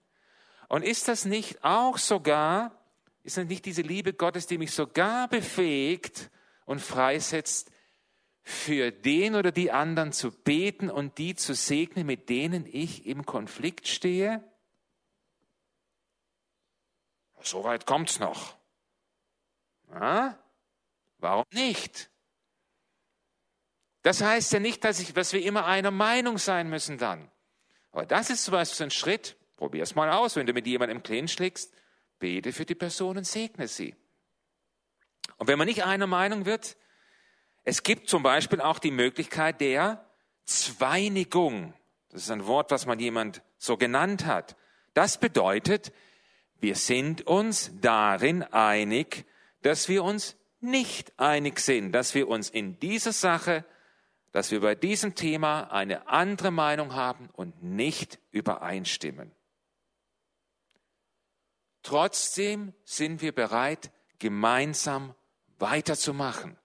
Und 0.70 0.84
ist 0.84 1.08
das 1.08 1.26
nicht 1.26 1.64
auch 1.64 1.98
sogar, 1.98 2.83
ist 3.24 3.38
das 3.38 3.46
nicht 3.46 3.66
diese 3.66 3.82
Liebe 3.82 4.14
Gottes, 4.14 4.48
die 4.48 4.58
mich 4.58 4.72
sogar 4.72 5.28
befähigt 5.28 6.30
und 6.66 6.80
freisetzt, 6.80 7.72
für 8.46 8.92
den 8.92 9.36
oder 9.36 9.54
die 9.54 9.72
anderen 9.72 10.12
zu 10.12 10.30
beten 10.30 10.90
und 10.90 11.18
die 11.18 11.34
zu 11.34 11.56
segnen, 11.56 12.06
mit 12.06 12.28
denen 12.28 12.66
ich 12.66 13.06
im 13.06 13.26
Konflikt 13.26 13.88
stehe? 13.88 14.44
So 17.42 17.64
weit 17.64 17.86
kommt's 17.86 18.20
noch. 18.20 18.58
Na? 19.90 20.38
Warum 21.20 21.46
nicht? 21.54 22.10
Das 24.02 24.22
heißt 24.22 24.52
ja 24.52 24.60
nicht, 24.60 24.84
dass, 24.84 25.00
ich, 25.00 25.14
dass 25.14 25.32
wir 25.32 25.42
immer 25.44 25.66
einer 25.66 25.92
Meinung 25.92 26.38
sein 26.38 26.70
müssen 26.70 26.98
dann. 26.98 27.32
Aber 27.94 28.06
das 28.06 28.30
ist 28.30 28.44
zum 28.44 28.54
Beispiel 28.54 28.88
ein 28.88 28.92
Schritt. 28.92 29.38
Probier 29.56 29.84
es 29.84 29.96
mal 29.96 30.12
aus. 30.12 30.36
Wenn 30.36 30.48
du 30.48 30.54
mit 30.54 30.68
jemandem 30.68 30.98
im 30.98 31.04
Clinch 31.04 31.32
schlägst, 31.32 31.74
bete 32.20 32.54
für 32.54 32.66
die 32.66 32.76
Person 32.76 33.18
und 33.18 33.26
segne 33.26 33.68
sie. 33.68 33.96
Und 35.38 35.48
wenn 35.48 35.58
man 35.58 35.68
nicht 35.68 35.84
einer 35.84 36.08
Meinung 36.08 36.46
wird, 36.46 36.78
es 37.64 37.84
gibt 37.84 38.10
zum 38.10 38.24
Beispiel 38.24 38.62
auch 38.62 38.80
die 38.80 38.92
Möglichkeit 38.92 39.62
der 39.62 40.06
Zweinigung. 40.46 41.74
Das 42.10 42.24
ist 42.24 42.32
ein 42.32 42.46
Wort, 42.46 42.72
was 42.72 42.86
man 42.86 43.00
jemand 43.00 43.42
so 43.58 43.78
genannt 43.78 44.26
hat. 44.26 44.56
Das 44.94 45.18
bedeutet, 45.18 45.94
wir 46.60 46.76
sind 46.76 47.26
uns 47.26 47.72
darin 47.82 48.44
einig, 48.44 49.26
dass 49.62 49.90
wir 49.90 50.04
uns 50.04 50.36
nicht 50.60 51.14
einig 51.18 51.60
sind, 51.60 51.92
dass 51.92 52.16
wir 52.16 52.28
uns 52.28 52.50
in 52.50 52.80
dieser 52.80 53.12
Sache, 53.12 53.66
dass 54.32 54.52
wir 54.52 54.62
bei 54.62 54.76
diesem 54.76 55.16
Thema 55.16 55.72
eine 55.72 56.08
andere 56.08 56.52
Meinung 56.52 56.94
haben 56.94 57.30
und 57.34 57.64
nicht 57.64 58.20
übereinstimmen. 58.32 59.32
Trotzdem 61.84 62.74
sind 62.86 63.22
wir 63.22 63.34
bereit, 63.34 63.92
gemeinsam 64.20 65.14
weiterzumachen. 65.60 66.58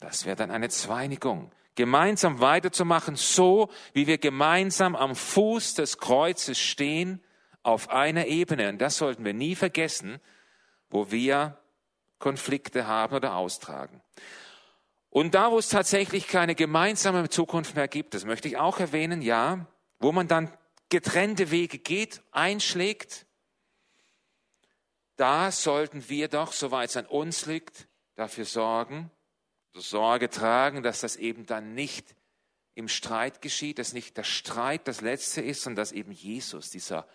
Das 0.00 0.26
wäre 0.26 0.36
dann 0.36 0.50
eine 0.50 0.68
Zweinigung. 0.68 1.52
Gemeinsam 1.76 2.40
weiterzumachen, 2.40 3.14
so 3.14 3.70
wie 3.92 4.08
wir 4.08 4.18
gemeinsam 4.18 4.96
am 4.96 5.14
Fuß 5.14 5.74
des 5.74 5.98
Kreuzes 5.98 6.58
stehen, 6.58 7.22
auf 7.62 7.90
einer 7.90 8.26
Ebene. 8.26 8.68
Und 8.68 8.78
das 8.78 8.96
sollten 8.96 9.24
wir 9.24 9.34
nie 9.34 9.54
vergessen, 9.54 10.20
wo 10.90 11.10
wir 11.10 11.58
Konflikte 12.18 12.86
haben 12.86 13.14
oder 13.14 13.36
austragen. 13.36 14.02
Und 15.10 15.34
da, 15.34 15.50
wo 15.52 15.58
es 15.58 15.68
tatsächlich 15.68 16.26
keine 16.26 16.54
gemeinsame 16.54 17.28
Zukunft 17.28 17.76
mehr 17.76 17.88
gibt, 17.88 18.14
das 18.14 18.24
möchte 18.24 18.48
ich 18.48 18.56
auch 18.56 18.80
erwähnen, 18.80 19.22
ja, 19.22 19.66
wo 20.00 20.12
man 20.12 20.28
dann 20.28 20.50
getrennte 20.88 21.50
Wege 21.50 21.78
geht, 21.78 22.22
einschlägt, 22.32 23.26
da 25.18 25.50
sollten 25.50 26.08
wir 26.08 26.28
doch, 26.28 26.52
soweit 26.52 26.90
es 26.90 26.96
an 26.96 27.06
uns 27.06 27.46
liegt, 27.46 27.88
dafür 28.14 28.44
sorgen, 28.44 29.10
Sorge 29.74 30.30
tragen, 30.30 30.82
dass 30.82 31.00
das 31.00 31.16
eben 31.16 31.46
dann 31.46 31.74
nicht 31.74 32.16
im 32.74 32.88
Streit 32.88 33.42
geschieht, 33.42 33.78
dass 33.78 33.92
nicht 33.92 34.16
der 34.16 34.24
Streit 34.24 34.88
das 34.88 35.00
Letzte 35.00 35.40
ist, 35.40 35.62
sondern 35.62 35.82
dass 35.82 35.92
eben 35.92 36.12
Jesus, 36.12 36.70
dieser 36.70 37.06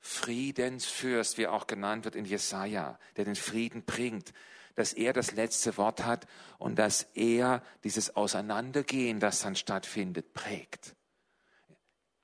Friedensfürst, 0.00 1.38
wie 1.38 1.42
er 1.42 1.52
auch 1.52 1.66
genannt 1.66 2.04
wird 2.04 2.14
in 2.14 2.24
Jesaja, 2.24 2.98
der 3.16 3.24
den 3.24 3.36
Frieden 3.36 3.84
bringt, 3.84 4.32
dass 4.76 4.92
er 4.92 5.12
das 5.12 5.32
letzte 5.32 5.76
Wort 5.76 6.04
hat 6.04 6.26
und 6.58 6.78
dass 6.78 7.02
er 7.14 7.62
dieses 7.82 8.14
Auseinandergehen, 8.14 9.18
das 9.18 9.42
dann 9.42 9.56
stattfindet, 9.56 10.34
prägt. 10.34 10.94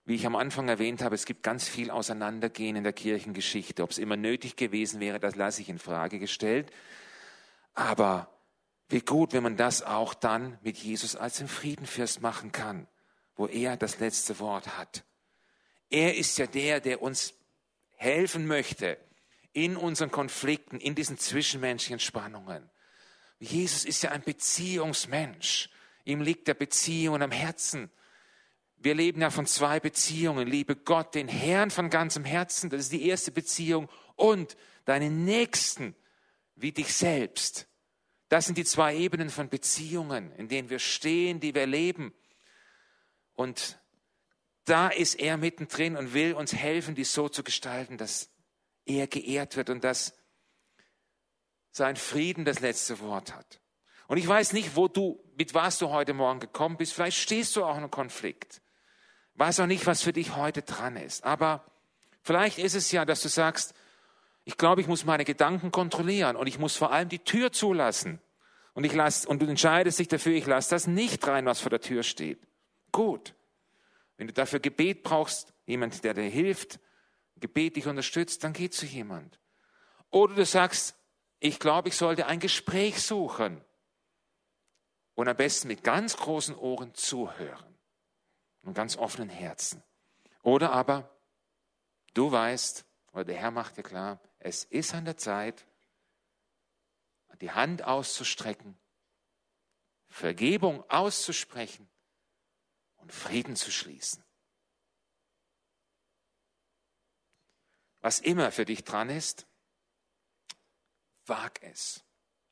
Wie 0.05 0.17
ich 0.17 0.27
am 0.27 0.37
Anfang 0.37 0.69
erwähnt 0.69 1.03
habe, 1.03 1.15
es 1.15 1.25
gibt 1.25 1.43
ganz 1.43 1.67
viel 1.67 1.91
Auseinandergehen 1.91 2.77
in 2.77 2.85
der 2.85 2.93
Kirchengeschichte. 2.93 3.83
Ob 3.83 3.91
es 3.91 3.99
immer 3.99 4.17
nötig 4.17 4.57
gewesen 4.57 5.01
wäre, 5.01 5.19
das 5.19 5.35
lasse 5.35 5.63
ich 5.63 5.69
in 5.71 5.79
Frage 5.79 6.19
gestellt. 6.19 6.71
Aber 7.73 8.29
wie 8.89 9.01
gut, 9.01 9.33
wenn 9.33 9.43
man 9.43 9.57
das 9.57 9.83
auch 9.83 10.13
dann 10.13 10.59
mit 10.63 10.77
Jesus 10.77 11.17
als 11.17 11.39
den 11.39 11.49
Friedenfürst 11.49 12.21
machen 12.21 12.53
kann, 12.53 12.87
wo 13.35 13.47
er 13.47 13.77
das 13.77 13.99
letzte 13.99 14.39
Wort 14.39 14.79
hat. 14.79 15.05
Er 15.91 16.17
ist 16.17 16.39
ja 16.39 16.47
der, 16.47 16.81
der 16.81 17.03
uns 17.03 17.35
helfen 17.97 18.47
möchte 18.47 18.99
in 19.53 19.77
unseren 19.77 20.11
Konflikten, 20.11 20.81
in 20.81 20.95
diesen 20.95 21.19
zwischenmenschlichen 21.19 22.01
Spannungen. 22.01 22.69
Jesus 23.39 23.85
ist 23.85 24.03
ja 24.03 24.11
ein 24.11 24.23
Beziehungsmensch. 24.23 25.71
Ihm 26.05 26.21
liegt 26.21 26.49
der 26.49 26.55
Beziehung 26.55 27.23
am 27.23 27.31
Herzen. 27.31 27.91
Wir 28.85 28.95
leben 28.95 29.23
ja 29.23 29.31
von 29.31 29.47
zwei 29.47 29.81
Beziehungen. 29.81 30.47
Liebe 30.47 30.77
Gott, 30.77 31.15
den 31.15 31.27
Herrn 31.27 31.71
von 31.71 31.89
ganzem 31.89 32.23
Herzen, 32.23 32.69
das 32.69 32.83
ist 32.83 32.93
die 32.93 33.09
erste 33.09 33.31
Beziehung, 33.31 33.89
und 34.15 34.59
deinen 34.85 35.25
Nächsten 35.25 35.97
wie 36.55 36.71
dich 36.71 36.93
selbst. 36.93 37.67
Das 38.29 38.45
sind 38.45 38.59
die 38.59 38.65
zwei 38.67 38.95
Ebenen 38.95 39.31
von 39.31 39.49
Beziehungen, 39.49 40.33
in 40.33 40.49
denen 40.49 40.69
wir 40.69 40.81
stehen, 40.81 41.41
die 41.41 41.55
wir 41.55 41.67
leben. 41.67 42.13
Und 43.33 43.79
da 44.67 44.89
ist 44.89 45.15
er 45.15 45.39
mittendrin 45.39 45.97
und 45.97 46.13
will 46.13 46.35
uns 46.35 46.53
helfen, 46.53 46.95
dies 46.95 47.15
so 47.15 47.31
zu 47.31 47.43
gestalten, 47.43 47.97
dass 47.97 48.29
er 48.85 49.07
geehrt 49.07 49.57
wird 49.57 49.71
und 49.71 49.83
dass 49.83 50.15
sein 51.71 51.97
Frieden 51.97 52.45
das 52.45 52.61
letzte 52.61 53.01
Wort 53.01 53.35
hat. 53.35 53.63
Und 54.09 54.19
ich 54.19 54.29
weiß 54.29 54.53
nicht, 54.53 54.77
wo 54.77 54.89
du, 54.89 55.25
mit 55.39 55.55
was 55.55 55.79
du 55.79 55.89
heute 55.89 56.13
Morgen 56.13 56.41
gekommen 56.41 56.77
bist. 56.77 56.93
Vielleicht 56.93 57.17
stehst 57.17 57.57
du 57.57 57.65
auch 57.65 57.77
in 57.77 57.85
einem 57.85 57.91
Konflikt. 57.91 58.61
Weiß 59.37 59.61
auch 59.61 59.67
nicht, 59.67 59.87
was 59.87 60.03
für 60.03 60.13
dich 60.13 60.37
heute 60.37 60.63
dran 60.63 60.97
ist. 60.97 61.25
Aber 61.25 61.65
vielleicht 62.23 62.59
ist 62.59 62.75
es 62.75 62.93
ja, 62.93 63.05
dass 63.05 63.21
du 63.21 63.29
sagst, 63.29 63.75
ich 64.45 64.57
glaube, 64.57 64.81
ich 64.81 64.87
muss 64.87 65.05
meine 65.05 65.25
Gedanken 65.25 65.73
kontrollieren 65.73 66.37
und 66.37 66.47
ich 66.47 66.59
muss 66.59 66.77
vor 66.77 66.93
allem 66.93 67.09
die 67.09 67.19
Tür 67.19 67.51
zulassen. 67.51 68.21
Und 68.75 68.85
ich 68.85 68.93
lass, 68.93 69.25
und 69.25 69.41
du 69.41 69.47
entscheidest 69.47 69.99
dich 69.99 70.09
dafür, 70.09 70.35
ich 70.35 70.47
lasse 70.47 70.71
das 70.71 70.87
nicht 70.87 71.27
rein, 71.27 71.47
was 71.47 71.61
vor 71.61 71.71
der 71.71 71.81
Tür 71.81 72.03
steht. 72.03 72.47
Gut. 72.93 73.35
Wenn 74.17 74.29
du 74.29 74.33
dafür 74.33 74.61
Gebet 74.61 75.03
brauchst, 75.03 75.53
jemand, 75.67 76.05
der 76.05 76.15
dir 76.15 76.23
hilft, 76.23 76.79
Gebet 77.37 77.77
dich 77.77 77.87
unterstützt, 77.87 78.45
dann 78.45 78.53
geh 78.53 78.71
zu 78.71 78.87
jemand. 78.87 79.39
Oder 80.11 80.35
du 80.35 80.45
sagst, 80.45 80.95
ich 81.41 81.59
glaube, 81.59 81.89
ich 81.89 81.97
sollte 81.97 82.27
ein 82.27 82.39
Gespräch 82.39 83.03
suchen 83.03 83.61
und 85.15 85.29
am 85.29 85.37
besten 85.37 85.69
mit 85.69 85.83
ganz 85.83 86.17
großen 86.17 86.55
Ohren 86.55 86.95
zuhören 86.95 87.74
und 88.65 88.75
ganz 88.75 88.97
offenen 88.97 89.29
Herzen. 89.29 89.83
Oder 90.43 90.73
aber 90.73 91.11
du 92.15 92.31
weißt, 92.31 92.85
oder 93.13 93.25
der 93.25 93.37
Herr 93.37 93.51
macht 93.51 93.77
dir 93.77 93.83
klar, 93.83 94.21
es 94.39 94.65
ist 94.65 94.95
an 94.95 95.05
der 95.05 95.17
Zeit, 95.17 95.67
die 97.41 97.51
Hand 97.51 97.83
auszustrecken, 97.83 98.79
Vergebung 100.09 100.89
auszusprechen 100.89 101.89
und 102.97 103.13
Frieden 103.13 103.57
zu 103.57 103.71
schließen. 103.71 104.25
Was 108.01 108.21
immer 108.21 108.53
für 108.53 108.65
dich 108.65 108.85
dran 108.85 109.11
ist, 109.11 109.47
wag 111.27 111.63
es. 111.63 112.05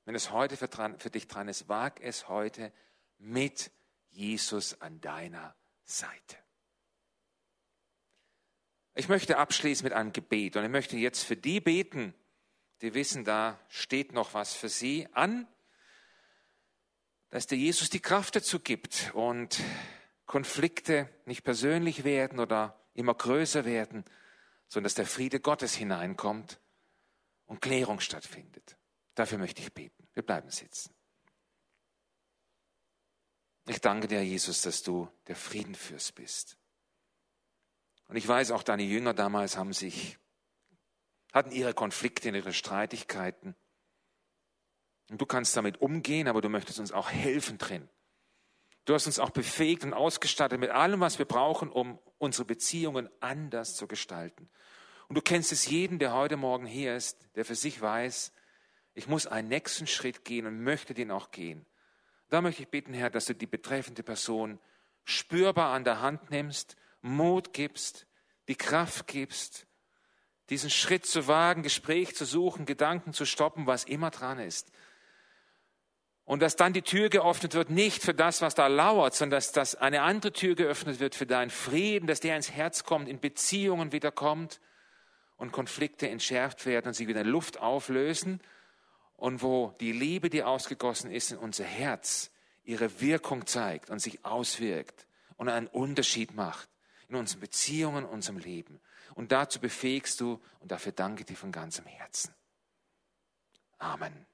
Wenn 0.04 0.14
es 0.14 0.30
heute 0.30 0.56
für, 0.56 0.68
dran, 0.68 0.98
für 0.98 1.10
dich 1.10 1.28
dran 1.28 1.46
ist, 1.46 1.68
wag 1.68 2.00
es 2.00 2.28
heute 2.28 2.72
mit 3.18 3.70
Jesus 4.08 4.80
an 4.80 5.00
deiner 5.00 5.54
Seite. 5.84 6.36
Ich 8.94 9.08
möchte 9.08 9.38
abschließen 9.38 9.84
mit 9.84 9.92
einem 9.92 10.12
Gebet 10.12 10.56
und 10.56 10.64
ich 10.64 10.70
möchte 10.70 10.96
jetzt 10.96 11.22
für 11.22 11.36
die 11.36 11.60
beten, 11.60 12.14
die 12.82 12.94
wissen, 12.94 13.24
da 13.24 13.58
steht 13.68 14.12
noch 14.12 14.34
was 14.34 14.54
für 14.54 14.68
sie 14.68 15.08
an, 15.12 15.46
dass 17.30 17.46
der 17.46 17.56
Jesus 17.56 17.88
die 17.88 18.00
Kraft 18.00 18.36
dazu 18.36 18.60
gibt 18.60 19.12
und 19.14 19.60
Konflikte 20.26 21.08
nicht 21.24 21.44
persönlich 21.44 22.04
werden 22.04 22.38
oder 22.38 22.78
immer 22.94 23.14
größer 23.14 23.64
werden, 23.64 24.04
sondern 24.68 24.84
dass 24.84 24.94
der 24.94 25.06
Friede 25.06 25.40
Gottes 25.40 25.74
hineinkommt 25.74 26.60
und 27.46 27.60
Klärung 27.60 28.00
stattfindet. 28.00 28.76
Dafür 29.14 29.38
möchte 29.38 29.62
ich 29.62 29.72
beten. 29.72 30.08
Wir 30.12 30.22
bleiben 30.22 30.50
sitzen. 30.50 30.94
Ich 33.72 33.80
danke 33.80 34.06
dir, 34.06 34.22
Jesus, 34.22 34.60
dass 34.60 34.82
du 34.82 35.08
der 35.28 35.34
Friedenfürst 35.34 36.14
bist. 36.14 36.58
Und 38.06 38.16
ich 38.16 38.28
weiß, 38.28 38.50
auch 38.50 38.62
deine 38.62 38.82
Jünger 38.82 39.14
damals 39.14 39.56
haben 39.56 39.72
sich, 39.72 40.18
hatten 41.32 41.52
ihre 41.52 41.72
Konflikte, 41.72 42.28
ihre 42.28 42.52
Streitigkeiten. 42.52 43.56
Und 45.08 45.22
du 45.22 45.24
kannst 45.24 45.56
damit 45.56 45.80
umgehen, 45.80 46.28
aber 46.28 46.42
du 46.42 46.50
möchtest 46.50 46.80
uns 46.80 46.92
auch 46.92 47.08
helfen 47.08 47.56
drin. 47.56 47.88
Du 48.84 48.92
hast 48.92 49.06
uns 49.06 49.18
auch 49.18 49.30
befähigt 49.30 49.84
und 49.84 49.94
ausgestattet 49.94 50.60
mit 50.60 50.68
allem, 50.68 51.00
was 51.00 51.18
wir 51.18 51.24
brauchen, 51.24 51.70
um 51.70 51.98
unsere 52.18 52.44
Beziehungen 52.44 53.08
anders 53.20 53.74
zu 53.74 53.88
gestalten. 53.88 54.50
Und 55.08 55.14
du 55.14 55.22
kennst 55.22 55.50
es 55.50 55.66
jeden, 55.66 55.98
der 55.98 56.12
heute 56.12 56.36
Morgen 56.36 56.66
hier 56.66 56.94
ist, 56.94 57.26
der 57.36 57.46
für 57.46 57.54
sich 57.54 57.80
weiß, 57.80 58.34
ich 58.92 59.08
muss 59.08 59.26
einen 59.26 59.48
nächsten 59.48 59.86
Schritt 59.86 60.26
gehen 60.26 60.44
und 60.44 60.62
möchte 60.62 60.92
den 60.92 61.10
auch 61.10 61.30
gehen. 61.30 61.64
Da 62.32 62.40
möchte 62.40 62.62
ich 62.62 62.68
bitten, 62.68 62.94
Herr, 62.94 63.10
dass 63.10 63.26
du 63.26 63.34
die 63.34 63.46
betreffende 63.46 64.02
Person 64.02 64.58
spürbar 65.04 65.74
an 65.74 65.84
der 65.84 66.00
Hand 66.00 66.30
nimmst, 66.30 66.76
Mut 67.02 67.52
gibst, 67.52 68.06
die 68.48 68.54
Kraft 68.54 69.06
gibst, 69.06 69.66
diesen 70.48 70.70
Schritt 70.70 71.04
zu 71.04 71.26
wagen, 71.26 71.62
Gespräch 71.62 72.16
zu 72.16 72.24
suchen, 72.24 72.64
Gedanken 72.64 73.12
zu 73.12 73.26
stoppen, 73.26 73.66
was 73.66 73.84
immer 73.84 74.08
dran 74.08 74.38
ist. 74.38 74.72
Und 76.24 76.40
dass 76.40 76.56
dann 76.56 76.72
die 76.72 76.80
Tür 76.80 77.10
geöffnet 77.10 77.52
wird, 77.52 77.68
nicht 77.68 78.02
für 78.02 78.14
das, 78.14 78.40
was 78.40 78.54
da 78.54 78.66
lauert, 78.66 79.14
sondern 79.14 79.36
dass, 79.36 79.52
dass 79.52 79.74
eine 79.74 80.00
andere 80.00 80.32
Tür 80.32 80.54
geöffnet 80.54 81.00
wird 81.00 81.14
für 81.14 81.26
deinen 81.26 81.50
Frieden, 81.50 82.06
dass 82.06 82.20
der 82.20 82.36
ins 82.36 82.50
Herz 82.50 82.84
kommt, 82.84 83.10
in 83.10 83.20
Beziehungen 83.20 83.92
wieder 83.92 84.10
kommt 84.10 84.58
und 85.36 85.52
Konflikte 85.52 86.08
entschärft 86.08 86.64
werden 86.64 86.88
und 86.88 86.94
sie 86.94 87.08
wieder 87.08 87.24
Luft 87.24 87.60
auflösen 87.60 88.40
und 89.22 89.40
wo 89.40 89.72
die 89.78 89.92
Liebe, 89.92 90.30
die 90.30 90.42
ausgegossen 90.42 91.08
ist 91.12 91.30
in 91.30 91.38
unser 91.38 91.62
Herz, 91.62 92.32
ihre 92.64 93.00
Wirkung 93.00 93.46
zeigt 93.46 93.88
und 93.88 94.00
sich 94.00 94.24
auswirkt 94.24 95.06
und 95.36 95.48
einen 95.48 95.68
Unterschied 95.68 96.34
macht 96.34 96.68
in 97.06 97.14
unseren 97.14 97.38
Beziehungen, 97.38 98.04
unserem 98.04 98.38
Leben. 98.38 98.80
Und 99.14 99.30
dazu 99.30 99.60
befähigst 99.60 100.20
du 100.20 100.42
und 100.58 100.72
dafür 100.72 100.90
danke 100.90 101.24
dir 101.24 101.36
von 101.36 101.52
ganzem 101.52 101.86
Herzen. 101.86 102.34
Amen. 103.78 104.26